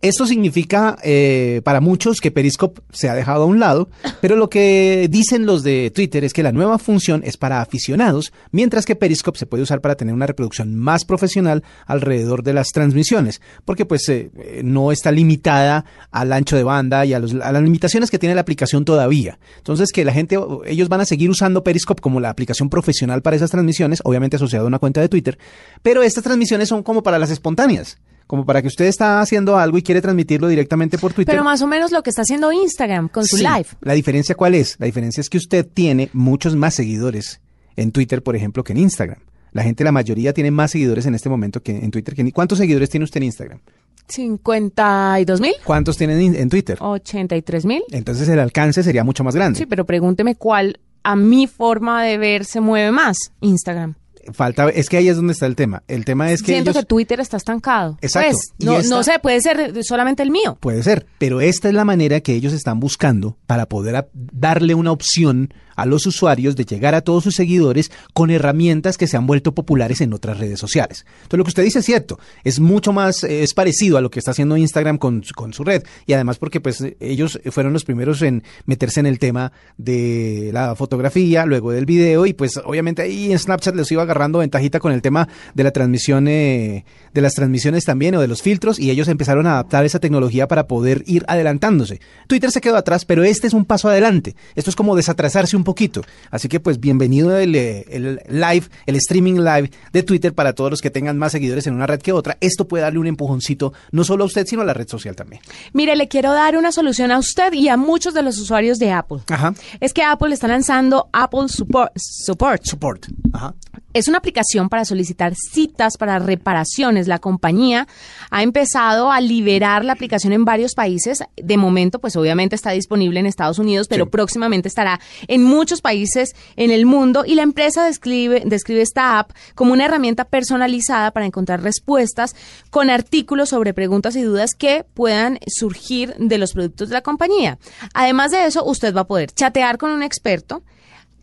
Esto 0.00 0.26
significa 0.26 0.98
eh, 1.02 1.62
para 1.64 1.80
muchos 1.80 2.20
que 2.20 2.30
Periscope 2.30 2.80
se 2.92 3.08
ha 3.08 3.14
dejado 3.14 3.44
a 3.44 3.46
un 3.46 3.60
lado, 3.60 3.88
pero 4.20 4.36
lo 4.36 4.50
que 4.50 5.08
dicen 5.10 5.46
los 5.46 5.62
de 5.62 5.92
Twitter 5.94 6.24
es 6.24 6.32
que 6.32 6.42
la 6.42 6.52
nueva 6.52 6.78
función 6.78 7.22
es 7.24 7.36
para 7.36 7.60
aficionados, 7.60 8.32
mientras 8.50 8.84
que 8.84 8.96
Periscope 8.96 9.38
se 9.38 9.46
puede 9.46 9.62
usar 9.62 9.80
para 9.80 9.96
tener 9.96 10.14
una 10.14 10.26
reproducción 10.26 10.76
más 10.76 11.04
profesional 11.04 11.62
alrededor 11.86 12.42
de 12.42 12.52
las 12.52 12.68
transmisiones, 12.68 13.40
porque 13.64 13.84
pues 13.84 14.08
eh, 14.08 14.30
no 14.64 14.92
está 14.92 15.10
limitada 15.10 15.84
al 16.10 16.32
ancho 16.32 16.56
de 16.56 16.64
banda 16.64 17.04
y 17.04 17.14
a, 17.14 17.18
a 17.18 17.52
las 17.52 17.62
limitaciones 17.62 18.10
que 18.10 18.18
tiene 18.18 18.34
la 18.34 18.40
aplicación 18.42 18.84
todavía. 18.84 19.38
Entonces 19.58 19.92
que 19.92 20.04
la 20.04 20.12
gente, 20.12 20.36
ellos 20.66 20.88
van 20.88 21.00
a 21.00 21.04
seguir 21.04 21.30
usando 21.30 21.64
Periscope 21.64 22.02
como 22.02 22.20
la 22.20 22.30
aplicación 22.30 22.70
profesional 22.70 23.22
para 23.22 23.36
esas 23.36 23.50
transmisiones, 23.50 23.71
obviamente 24.04 24.36
asociado 24.36 24.64
a 24.64 24.68
una 24.68 24.78
cuenta 24.78 25.00
de 25.00 25.08
Twitter, 25.08 25.38
pero 25.82 26.02
estas 26.02 26.24
transmisiones 26.24 26.68
son 26.68 26.82
como 26.82 27.02
para 27.02 27.18
las 27.18 27.30
espontáneas. 27.30 27.98
Como 28.26 28.46
para 28.46 28.62
que 28.62 28.68
usted 28.68 28.86
está 28.86 29.20
haciendo 29.20 29.58
algo 29.58 29.76
y 29.76 29.82
quiere 29.82 30.00
transmitirlo 30.00 30.48
directamente 30.48 30.96
por 30.96 31.12
Twitter. 31.12 31.32
Pero 31.34 31.44
más 31.44 31.60
o 31.60 31.66
menos 31.66 31.92
lo 31.92 32.02
que 32.02 32.08
está 32.10 32.22
haciendo 32.22 32.50
Instagram 32.50 33.08
con 33.08 33.26
su 33.26 33.36
Sí. 33.36 33.42
live. 33.42 33.66
La 33.82 33.92
diferencia 33.92 34.34
cuál 34.34 34.54
es? 34.54 34.76
La 34.78 34.86
diferencia 34.86 35.20
es 35.20 35.28
que 35.28 35.36
usted 35.36 35.66
tiene 35.66 36.08
muchos 36.14 36.56
más 36.56 36.72
seguidores 36.74 37.40
en 37.76 37.92
Twitter, 37.92 38.22
por 38.22 38.34
ejemplo, 38.34 38.64
que 38.64 38.72
en 38.72 38.78
Instagram. 38.78 39.18
La 39.50 39.62
gente, 39.64 39.84
la 39.84 39.92
mayoría, 39.92 40.32
tiene 40.32 40.50
más 40.50 40.70
seguidores 40.70 41.04
en 41.04 41.14
este 41.14 41.28
momento 41.28 41.62
que 41.62 41.76
en 41.76 41.90
Twitter. 41.90 42.14
Que 42.14 42.22
en- 42.22 42.30
¿Cuántos 42.30 42.56
seguidores 42.58 42.88
tiene 42.88 43.04
usted 43.04 43.18
en 43.18 43.24
Instagram? 43.24 43.60
52 44.08 45.40
mil, 45.40 45.52
¿Cuántos 45.64 45.96
tienen 45.96 46.20
en, 46.20 46.34
en 46.36 46.48
Twitter? 46.48 46.78
83 46.80 47.64
mil. 47.66 47.82
Entonces 47.90 48.28
el 48.28 48.38
alcance 48.38 48.82
sería 48.82 49.04
mucho 49.04 49.24
más 49.24 49.34
grande. 49.34 49.58
Sí, 49.58 49.66
pero 49.66 49.84
pregúnteme 49.84 50.36
cuál 50.36 50.80
a 51.04 51.16
mi 51.16 51.46
forma 51.46 52.02
de 52.04 52.18
ver 52.18 52.44
se 52.44 52.60
mueve 52.60 52.92
más. 52.92 53.16
Instagram. 53.40 53.94
falta, 54.34 54.68
es 54.68 54.88
que 54.88 54.98
ahí 54.98 55.08
es 55.08 55.16
donde 55.16 55.32
está 55.32 55.46
el 55.46 55.56
tema. 55.56 55.82
El 55.88 56.04
tema 56.04 56.30
es 56.30 56.42
que 56.42 56.52
Siento 56.52 56.70
ellos- 56.70 56.82
que 56.82 56.86
Twitter 56.86 57.18
está 57.18 57.36
estancado. 57.38 57.98
Exacto. 58.00 58.30
Pues, 58.30 58.54
no, 58.64 58.78
esta- 58.78 58.94
no 58.94 59.02
sé, 59.02 59.18
puede 59.20 59.40
ser 59.40 59.82
solamente 59.84 60.22
el 60.22 60.30
mío. 60.30 60.56
Puede 60.60 60.84
ser, 60.84 61.06
pero 61.18 61.40
esta 61.40 61.66
es 61.68 61.74
la 61.74 61.84
manera 61.84 62.20
que 62.20 62.32
ellos 62.34 62.52
están 62.52 62.78
buscando 62.78 63.36
para 63.48 63.66
poder 63.66 64.08
darle 64.12 64.74
una 64.76 64.92
opción 64.92 65.52
a 65.76 65.86
los 65.86 66.06
usuarios 66.06 66.56
de 66.56 66.64
llegar 66.64 66.94
a 66.94 67.00
todos 67.00 67.24
sus 67.24 67.34
seguidores 67.34 67.90
con 68.12 68.30
herramientas 68.30 68.96
que 68.98 69.06
se 69.06 69.16
han 69.16 69.26
vuelto 69.26 69.54
populares 69.54 70.00
en 70.00 70.12
otras 70.12 70.38
redes 70.38 70.58
sociales. 70.58 71.04
Entonces 71.22 71.38
lo 71.38 71.44
que 71.44 71.50
usted 71.50 71.64
dice 71.64 71.80
es 71.80 71.84
cierto, 71.84 72.18
es 72.44 72.60
mucho 72.60 72.92
más, 72.92 73.24
eh, 73.24 73.42
es 73.42 73.54
parecido 73.54 73.98
a 73.98 74.00
lo 74.00 74.10
que 74.10 74.18
está 74.18 74.32
haciendo 74.32 74.56
Instagram 74.56 74.98
con, 74.98 75.22
con 75.34 75.52
su 75.52 75.64
red 75.64 75.82
y 76.06 76.12
además 76.12 76.38
porque 76.38 76.60
pues 76.60 76.84
ellos 77.00 77.40
fueron 77.50 77.72
los 77.72 77.84
primeros 77.84 78.22
en 78.22 78.42
meterse 78.66 79.00
en 79.00 79.06
el 79.06 79.18
tema 79.18 79.52
de 79.76 80.50
la 80.52 80.74
fotografía, 80.74 81.46
luego 81.46 81.72
del 81.72 81.86
video 81.86 82.26
y 82.26 82.32
pues 82.32 82.58
obviamente 82.64 83.02
ahí 83.02 83.32
en 83.32 83.38
Snapchat 83.38 83.74
les 83.74 83.90
iba 83.92 84.02
agarrando 84.02 84.38
ventajita 84.38 84.80
con 84.80 84.92
el 84.92 85.02
tema 85.02 85.28
de 85.54 85.64
la 85.64 85.70
transmisión, 85.70 86.28
eh, 86.28 86.84
de 87.12 87.20
las 87.20 87.34
transmisiones 87.34 87.84
también 87.84 88.14
o 88.14 88.20
de 88.20 88.28
los 88.28 88.42
filtros 88.42 88.78
y 88.78 88.90
ellos 88.90 89.08
empezaron 89.08 89.46
a 89.46 89.52
adaptar 89.52 89.84
esa 89.84 90.00
tecnología 90.00 90.48
para 90.48 90.66
poder 90.66 91.04
ir 91.06 91.24
adelantándose. 91.28 92.00
Twitter 92.26 92.50
se 92.50 92.60
quedó 92.60 92.76
atrás, 92.76 93.04
pero 93.04 93.24
este 93.24 93.46
es 93.46 93.52
un 93.52 93.64
paso 93.64 93.88
adelante. 93.88 94.36
Esto 94.54 94.70
es 94.70 94.76
como 94.76 94.96
desatrasarse 94.96 95.56
un 95.56 95.61
poquito. 95.64 96.02
Así 96.30 96.48
que 96.48 96.60
pues 96.60 96.80
bienvenido 96.80 97.36
el, 97.36 97.54
eh, 97.54 97.84
el 97.88 98.20
live, 98.28 98.66
el 98.86 98.96
streaming 98.96 99.34
live 99.40 99.70
de 99.92 100.02
Twitter 100.02 100.34
para 100.34 100.54
todos 100.54 100.70
los 100.70 100.80
que 100.80 100.90
tengan 100.90 101.18
más 101.18 101.32
seguidores 101.32 101.66
en 101.66 101.74
una 101.74 101.86
red 101.86 102.00
que 102.00 102.12
otra. 102.12 102.36
Esto 102.40 102.66
puede 102.68 102.82
darle 102.84 102.98
un 102.98 103.06
empujoncito 103.06 103.72
no 103.90 104.04
solo 104.04 104.24
a 104.24 104.26
usted, 104.26 104.46
sino 104.46 104.62
a 104.62 104.64
la 104.64 104.74
red 104.74 104.88
social 104.88 105.16
también. 105.16 105.42
Mire, 105.72 105.96
le 105.96 106.08
quiero 106.08 106.32
dar 106.32 106.56
una 106.56 106.72
solución 106.72 107.10
a 107.12 107.18
usted 107.18 107.52
y 107.52 107.68
a 107.68 107.76
muchos 107.76 108.14
de 108.14 108.22
los 108.22 108.38
usuarios 108.38 108.78
de 108.78 108.92
Apple. 108.92 109.18
Ajá. 109.28 109.54
Es 109.80 109.92
que 109.92 110.02
Apple 110.02 110.32
está 110.34 110.48
lanzando 110.48 111.08
Apple 111.12 111.48
Support. 111.48 111.92
Support. 111.96 112.64
Support. 112.64 113.06
Ajá. 113.32 113.54
Es 113.94 114.08
una 114.08 114.18
aplicación 114.18 114.70
para 114.70 114.86
solicitar 114.86 115.34
citas 115.34 115.98
para 115.98 116.18
reparaciones. 116.18 117.08
La 117.08 117.18
compañía 117.18 117.86
ha 118.30 118.42
empezado 118.42 119.12
a 119.12 119.20
liberar 119.20 119.84
la 119.84 119.92
aplicación 119.92 120.32
en 120.32 120.46
varios 120.46 120.74
países. 120.74 121.22
De 121.36 121.56
momento, 121.58 121.98
pues 121.98 122.16
obviamente 122.16 122.56
está 122.56 122.70
disponible 122.70 123.20
en 123.20 123.26
Estados 123.26 123.58
Unidos, 123.58 123.88
pero 123.88 124.04
Sí. 124.06 124.10
próximamente 124.10 124.68
estará 124.68 124.98
en 125.28 125.42
muchos 125.52 125.80
países 125.80 126.34
en 126.56 126.70
el 126.70 126.86
mundo. 126.86 127.24
Y 127.26 127.34
la 127.34 127.42
empresa 127.42 127.84
describe, 127.84 128.42
describe 128.46 128.82
esta 128.82 129.18
app 129.18 129.32
como 129.54 129.72
una 129.72 129.84
herramienta 129.84 130.24
personalizada 130.24 131.10
para 131.10 131.26
encontrar 131.26 131.62
respuestas 131.62 132.34
con 132.70 132.90
artículos 132.90 133.50
sobre 133.50 133.74
preguntas 133.74 134.16
y 134.16 134.22
dudas 134.22 134.54
que 134.54 134.84
puedan 134.94 135.38
surgir 135.46 136.14
de 136.18 136.38
los 136.38 136.52
productos 136.52 136.88
de 136.88 136.94
la 136.94 137.02
compañía. 137.02 137.58
Además 137.94 138.30
de 138.30 138.46
eso, 138.46 138.64
usted 138.64 138.94
va 138.94 139.02
a 139.02 139.06
poder 139.06 139.30
chatear 139.32 139.78
con 139.78 139.90
un 139.90 140.02
experto, 140.02 140.62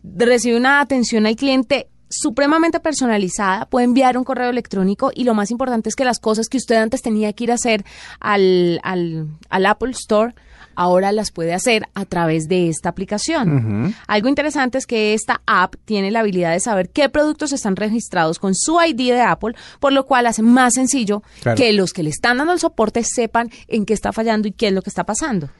recibe 0.02 0.56
una 0.56 0.80
atención 0.80 1.26
al 1.26 1.36
cliente 1.36 1.88
supremamente 2.08 2.80
personalizada, 2.80 3.66
puede 3.66 3.84
enviar 3.84 4.18
un 4.18 4.24
correo 4.24 4.50
electrónico 4.50 5.12
y 5.14 5.24
lo 5.24 5.34
más 5.34 5.50
importante 5.50 5.88
es 5.88 5.94
que 5.94 6.04
las 6.04 6.18
cosas 6.18 6.48
que 6.48 6.56
usted 6.56 6.76
antes 6.76 7.02
tenía 7.02 7.32
que 7.32 7.44
ir 7.44 7.52
a 7.52 7.54
hacer 7.54 7.84
al, 8.18 8.80
al, 8.82 9.28
al 9.48 9.66
Apple 9.66 9.92
Store, 9.92 10.34
ahora 10.80 11.12
las 11.12 11.30
puede 11.30 11.52
hacer 11.52 11.86
a 11.94 12.06
través 12.06 12.48
de 12.48 12.68
esta 12.70 12.88
aplicación. 12.88 13.94
Algo 14.06 14.28
interesante 14.28 14.78
es 14.78 14.86
que 14.86 15.12
esta 15.12 15.42
app 15.46 15.74
tiene 15.84 16.10
la 16.10 16.20
habilidad 16.20 16.52
de 16.52 16.60
saber 16.60 16.88
qué 16.88 17.10
productos 17.10 17.52
están 17.52 17.76
registrados 17.76 18.38
con 18.38 18.54
su 18.54 18.80
ID 18.80 18.96
de 19.12 19.20
Apple, 19.20 19.54
por 19.78 19.92
lo 19.92 20.06
cual 20.06 20.26
hace 20.26 20.42
más 20.42 20.74
sencillo 20.74 21.22
Claro. 21.42 21.56
que 21.58 21.74
los 21.74 21.92
que 21.92 22.02
le 22.02 22.08
están 22.08 22.38
dando 22.38 22.54
el 22.54 22.60
soporte 22.60 23.04
sepan 23.04 23.50
en 23.68 23.84
qué 23.84 23.92
está 23.92 24.10
fallando 24.12 24.48
y 24.48 24.52
qué 24.52 24.68
es 24.68 24.72
lo 24.72 24.80
que 24.80 24.88
está 24.88 25.04
pasando. 25.04 25.50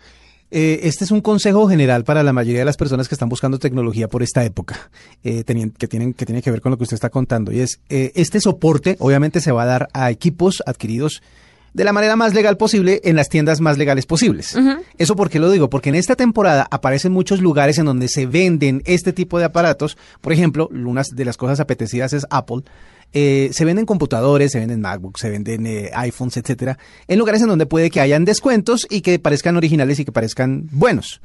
Eh, 0.51 0.81
este 0.85 1.05
es 1.05 1.11
un 1.11 1.21
consejo 1.21 1.69
general 1.69 2.03
para 2.05 2.23
la 2.23 2.33
mayoría 2.33 2.61
de 2.61 2.65
las 2.65 2.77
personas 2.79 3.07
que 3.07 3.15
están 3.15 3.29
buscando 3.29 3.59
tecnología 3.59 4.09
por 4.09 4.23
esta 4.23 4.43
época, 4.43 4.91
eh, 5.23 5.45
que, 5.45 5.87
tienen, 5.87 6.15
que 6.15 6.25
tiene 6.27 6.41
que 6.43 6.51
ver 6.51 6.61
con 6.63 6.71
lo 6.71 6.79
que 6.79 6.85
usted 6.85 6.95
está 6.95 7.11
contando. 7.11 7.53
Y 7.53 7.61
es, 7.61 7.79
eh, 7.91 8.11
este 8.15 8.41
soporte 8.41 8.97
obviamente 9.01 9.41
se 9.41 9.53
va 9.53 9.65
a 9.65 9.67
dar 9.67 9.89
a 9.93 10.11
equipos 10.11 10.63
adquiridos 10.67 11.23
de 11.73 11.85
la 11.85 11.93
manera 11.93 12.17
más 12.17 12.35
legal 12.35 12.57
posible 12.57 13.01
en 13.05 13.17
las 13.17 13.29
tiendas 13.29 13.61
más 13.61 13.79
legales 13.79 14.07
posibles. 14.07 14.57
¿Eso 14.99 15.17
por 15.17 15.31
qué 15.31 15.39
lo 15.39 15.51
digo? 15.51 15.71
Porque 15.71 15.89
en 15.89 15.95
esta 15.95 16.17
temporada 16.17 16.67
aparecen 16.71 17.13
muchos 17.13 17.41
lugares 17.41 17.79
en 17.79 17.87
donde 17.87 18.09
se 18.09 18.27
venden 18.27 18.83
este 18.87 19.13
tipo 19.13 19.39
de 19.39 19.45
aparatos. 19.45 19.97
Por 20.21 20.33
ejemplo, 20.33 20.69
una 20.73 21.03
de 21.13 21.25
las 21.25 21.37
cosas 21.37 21.61
apetecidas 21.61 22.13
es 22.13 22.27
Apple. 22.31 22.63
Eh, 23.13 23.51
se 23.53 23.65
venden 23.65 23.87
computadores, 23.87 24.53
se 24.53 24.61
venden 24.61 24.81
MacBooks, 24.81 25.21
se 25.21 25.31
venden 25.31 25.67
eh, 25.67 25.91
iPhones, 25.95 26.37
etcétera, 26.37 26.79
en 27.09 27.19
lugares 27.19 27.43
en 27.43 27.49
donde 27.49 27.67
puede 27.67 27.91
que 27.91 28.01
hayan 28.01 28.25
descuentos 28.25 28.87
y 28.89 29.01
que 29.01 29.19
parezcan 29.19 29.57
originales 29.57 29.99
y 29.99 30.05
que 30.05 30.13
parezcan 30.13 30.69
buenos, 30.71 31.21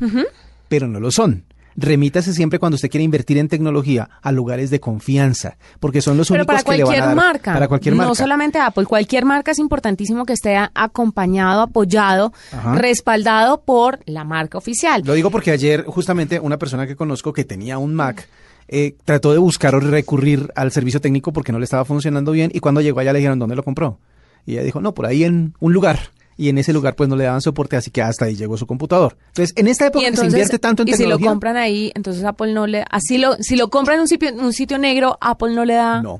pero 0.67 0.87
no 0.87 0.99
lo 0.99 1.11
son. 1.11 1.43
Remítase 1.77 2.33
siempre 2.33 2.57
cuando 2.59 2.75
usted 2.75 2.89
quiere 2.89 3.03
invertir 3.03 3.37
en 3.37 3.49
tecnología 3.49 4.09
a 4.21 4.31
lugares 4.31 4.69
de 4.69 4.79
confianza, 4.79 5.57
porque 5.79 6.01
son 6.01 6.15
los 6.17 6.29
Pero 6.29 6.43
únicos 6.43 6.63
para 6.63 6.75
que 6.77 6.77
le 6.77 6.83
van 6.85 7.01
a 7.01 7.05
dar- 7.07 7.15
marca. 7.15 7.53
Para 7.53 7.67
cualquier 7.67 7.95
marca. 7.95 8.07
No 8.09 8.15
solamente 8.15 8.59
Apple, 8.59 8.85
cualquier 8.85 9.25
marca 9.25 9.51
es 9.51 9.59
importantísimo 9.59 10.25
que 10.25 10.33
esté 10.33 10.55
acompañado, 10.73 11.61
apoyado, 11.61 12.31
Ajá. 12.53 12.75
respaldado 12.75 13.61
por 13.61 13.99
la 14.05 14.23
marca 14.23 14.57
oficial. 14.57 15.01
Lo 15.05 15.13
digo 15.13 15.29
porque 15.31 15.51
ayer 15.51 15.83
justamente 15.85 16.39
una 16.39 16.57
persona 16.57 16.87
que 16.87 16.95
conozco 16.95 17.33
que 17.33 17.43
tenía 17.43 17.77
un 17.77 17.93
Mac 17.93 18.27
eh, 18.67 18.95
trató 19.03 19.31
de 19.33 19.37
buscar 19.37 19.75
o 19.75 19.79
recurrir 19.79 20.51
al 20.55 20.71
servicio 20.71 20.99
técnico 21.01 21.33
porque 21.33 21.51
no 21.51 21.59
le 21.59 21.65
estaba 21.65 21.85
funcionando 21.85 22.31
bien 22.31 22.51
y 22.53 22.59
cuando 22.61 22.81
llegó 22.81 22.99
allá 22.99 23.11
le 23.13 23.19
dijeron 23.19 23.37
dónde 23.37 23.55
lo 23.55 23.63
compró. 23.63 23.99
Y 24.45 24.53
ella 24.53 24.63
dijo, 24.63 24.79
no, 24.79 24.93
por 24.93 25.05
ahí 25.07 25.23
en 25.23 25.53
un 25.59 25.73
lugar. 25.73 25.99
Y 26.37 26.49
en 26.49 26.57
ese 26.57 26.73
lugar 26.73 26.95
pues 26.95 27.09
no 27.09 27.15
le 27.15 27.23
daban 27.23 27.41
soporte, 27.41 27.77
así 27.77 27.91
que 27.91 28.01
hasta 28.01 28.25
ahí 28.25 28.35
llegó 28.35 28.57
su 28.57 28.67
computador. 28.67 29.17
Entonces, 29.27 29.53
en 29.57 29.67
esta 29.67 29.87
época 29.87 30.09
que 30.09 30.17
se 30.17 30.25
invierte 30.25 30.59
tanto 30.59 30.83
en 30.83 30.89
y 30.89 30.93
si 30.93 31.03
lo 31.03 31.09
tecnología... 31.09 31.29
compran 31.29 31.57
ahí, 31.57 31.91
entonces 31.95 32.23
Apple 32.23 32.53
no 32.53 32.67
le, 32.67 32.83
así 32.89 33.17
lo, 33.17 33.35
si 33.39 33.55
lo 33.55 33.69
compran 33.69 33.95
en 33.95 34.01
un 34.01 34.07
sitio, 34.07 34.29
en 34.29 34.39
un 34.39 34.53
sitio 34.53 34.77
negro, 34.77 35.17
Apple 35.21 35.53
no 35.53 35.63
le 35.63 35.75
da. 35.75 36.01
No. 36.01 36.19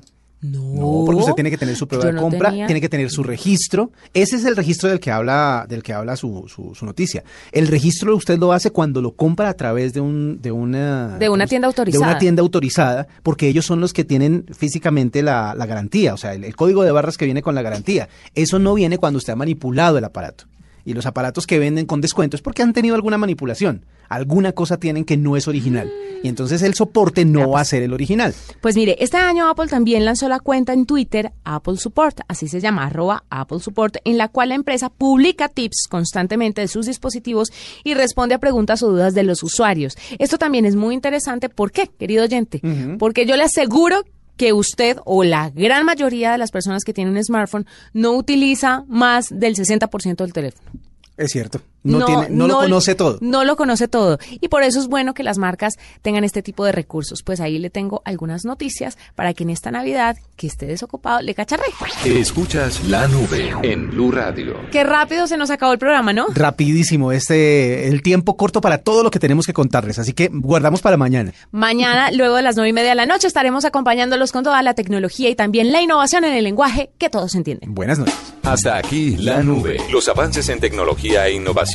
No. 0.52 0.62
No, 0.76 1.06
porque 1.06 1.22
usted 1.22 1.34
tiene 1.34 1.50
que 1.50 1.58
tener 1.58 1.76
su 1.76 1.88
prueba 1.88 2.06
de 2.06 2.14
no 2.14 2.22
compra, 2.22 2.50
tenía. 2.50 2.66
tiene 2.68 2.82
que 2.82 2.90
tener 2.90 3.10
su 3.10 3.24
registro. 3.24 3.92
Ese 4.14 4.36
es 4.36 4.46
el 4.46 4.56
registro 4.56 4.90
del 4.90 5.00
que 5.00 5.12
habla, 5.12 5.66
del 5.68 5.82
que 5.84 5.94
habla 5.94 6.16
su, 6.16 6.46
su, 6.48 6.76
su 6.76 6.86
noticia. 6.86 7.24
El 7.52 7.68
registro 7.68 8.16
usted 8.16 8.38
lo 8.38 8.52
hace 8.54 8.72
cuando 8.72 9.02
lo 9.02 9.16
compra 9.16 9.50
a 9.50 9.54
través 9.56 9.94
de 9.94 10.02
un, 10.02 10.42
de 10.42 10.52
una 10.52 11.18
De 11.18 11.30
una 11.30 11.48
tienda 11.48 11.68
De 11.68 11.70
autorizada. 11.70 12.06
una 12.08 12.18
tienda 12.20 12.42
autorizada, 12.42 13.08
porque 13.24 13.48
ellos 13.48 13.66
son 13.66 13.80
los 13.82 13.94
que 13.94 14.04
tienen 14.04 14.46
físicamente 14.58 15.24
la, 15.24 15.56
la 15.56 15.66
garantía, 15.66 16.14
o 16.14 16.18
sea, 16.18 16.34
el, 16.34 16.44
el 16.44 16.56
código 16.56 16.84
de 16.84 16.92
barras 16.92 17.18
que 17.18 17.26
viene 17.26 17.42
con 17.42 17.56
la 17.56 17.62
garantía. 17.62 18.10
Eso 18.36 18.60
no 18.60 18.74
viene 18.74 18.98
cuando 18.98 19.18
usted 19.18 19.34
ha 19.34 19.38
manipulado 19.38 19.98
el 19.98 20.04
aparato. 20.04 20.46
Y 20.86 20.94
los 20.94 21.06
aparatos 21.06 21.48
que 21.48 21.60
venden 21.60 21.88
con 21.88 22.00
descuento 22.00 22.36
es 22.36 22.42
porque 22.42 22.62
han 22.62 22.74
tenido 22.74 22.96
alguna 22.96 23.18
manipulación. 23.18 23.86
Alguna 24.08 24.52
cosa 24.52 24.78
tienen 24.78 25.04
que 25.04 25.18
no 25.18 25.36
es 25.36 25.48
original. 25.48 25.92
Y 26.24 26.28
entonces 26.28 26.62
el 26.62 26.76
soporte 26.76 27.26
no 27.26 27.50
va 27.50 27.62
a 27.62 27.66
ser 27.66 27.84
el 27.84 27.92
original. 27.92 28.34
Pues 28.62 28.76
mire, 28.76 28.96
este 29.00 29.18
año 29.18 29.50
Apple 29.50 29.68
también 29.68 30.06
lanzó 30.06 30.30
la 30.30 30.40
cuenta 30.40 30.74
en 30.74 30.86
Twitter 30.86 31.32
Apple 31.44 31.78
Support, 31.78 32.22
así 32.28 32.48
se 32.48 32.60
llama, 32.60 32.86
arroba 32.86 33.24
Apple 33.30 33.60
Support, 33.60 33.98
en 34.06 34.18
la 34.18 34.28
cual 34.28 34.50
la 34.50 34.56
empresa 34.56 34.90
publica 34.90 35.50
tips 35.50 35.88
constantemente 35.90 36.62
de 36.62 36.68
sus 36.68 36.86
dispositivos 36.86 37.52
y 37.84 37.96
responde 37.96 38.36
a 38.36 38.40
preguntas 38.40 38.84
o 38.84 38.90
dudas 38.90 39.14
de 39.14 39.24
los 39.24 39.44
usuarios. 39.44 39.98
Esto 40.20 40.38
también 40.38 40.66
es 40.66 40.76
muy 40.76 40.94
interesante. 40.94 41.50
¿Por 41.50 41.72
qué, 41.72 41.88
querido 41.88 42.24
oyente? 42.24 42.62
Porque 43.00 43.26
yo 43.26 43.36
le 43.36 43.44
aseguro 43.44 44.04
que 44.38 44.54
usted 44.54 44.98
o 45.06 45.24
la 45.24 45.50
gran 45.50 45.86
mayoría 45.86 46.32
de 46.32 46.38
las 46.38 46.52
personas 46.52 46.84
que 46.84 46.94
tienen 46.94 47.16
un 47.16 47.24
smartphone 47.24 47.66
no 47.94 48.12
utiliza 48.14 48.84
más 48.88 49.28
del 49.30 49.56
60% 49.56 50.18
del 50.18 50.34
teléfono. 50.34 50.72
Es 51.18 51.32
cierto. 51.32 51.62
No, 51.86 52.06
tiene, 52.06 52.28
no, 52.30 52.48
lo 52.48 52.56
conoce 52.56 52.96
todo. 52.96 53.20
No 53.22 53.44
lo 53.44 53.56
conoce 53.56 53.88
todo. 53.88 54.18
Y 54.42 54.48
por 54.48 54.64
eso 54.64 54.80
es 54.80 54.88
bueno 54.88 55.14
que 55.14 55.24
las 55.24 55.38
marcas 55.38 55.76
tengan 56.02 56.24
este 56.24 56.42
tipo 56.42 56.66
de 56.66 56.72
recursos. 56.72 57.22
Pues 57.24 57.40
ahí 57.40 57.60
le 57.60 57.70
tengo 57.70 58.02
algunas 58.06 58.44
noticias 58.44 58.98
para 59.14 59.34
que 59.36 59.44
en 59.44 59.52
esta 59.52 59.70
Navidad, 59.70 60.18
que 60.36 60.48
esté 60.48 60.66
desocupado, 60.66 61.22
le 61.22 61.36
cacharre. 61.36 61.66
Escuchas 62.06 62.84
la 62.86 63.08
nube 63.08 63.54
en 63.62 63.92
Blue 63.92 64.12
Radio. 64.12 64.56
Qué 64.72 64.84
rápido 64.84 65.28
se 65.28 65.38
nos 65.38 65.52
acabó 65.52 65.74
el 65.74 65.80
programa, 65.80 66.12
¿no? 66.12 66.26
Rapidísimo, 66.34 67.12
este, 67.12 67.88
el 67.88 68.02
tiempo 68.02 68.36
corto 68.36 68.62
para 68.62 68.80
todo 68.80 69.04
lo 69.04 69.12
que 69.12 69.20
tenemos 69.20 69.46
que 69.46 69.54
contarles, 69.54 70.00
así 70.00 70.14
que 70.14 70.30
guardamos 70.32 70.82
para 70.82 70.98
mañana. 70.98 71.34
Mañana, 71.52 72.10
luego 72.14 72.36
de 72.36 72.42
las 72.42 72.56
nueve 72.56 72.70
y 72.70 72.74
media 72.74 72.90
de 72.90 72.96
la 72.96 73.06
noche, 73.06 73.28
estaremos 73.28 73.64
acompañándolos 73.64 74.32
con 74.32 74.44
toda 74.44 74.62
la 74.64 74.74
tecnología 74.74 75.30
y 75.30 75.36
también 75.36 75.72
la 75.72 75.82
innovación 75.82 76.24
en 76.26 76.34
el 76.34 76.44
lenguaje 76.44 76.90
que 76.98 77.10
todos 77.10 77.36
entienden. 77.36 77.76
Buenas 77.76 78.00
noches. 78.00 78.16
Hasta 78.42 78.78
aquí 78.78 79.18
la 79.18 79.44
nube. 79.44 79.78
Los 79.92 80.08
avances 80.08 80.50
en 80.50 80.60
tecnología 80.60 81.28
e 81.28 81.34
innovación 81.34 81.75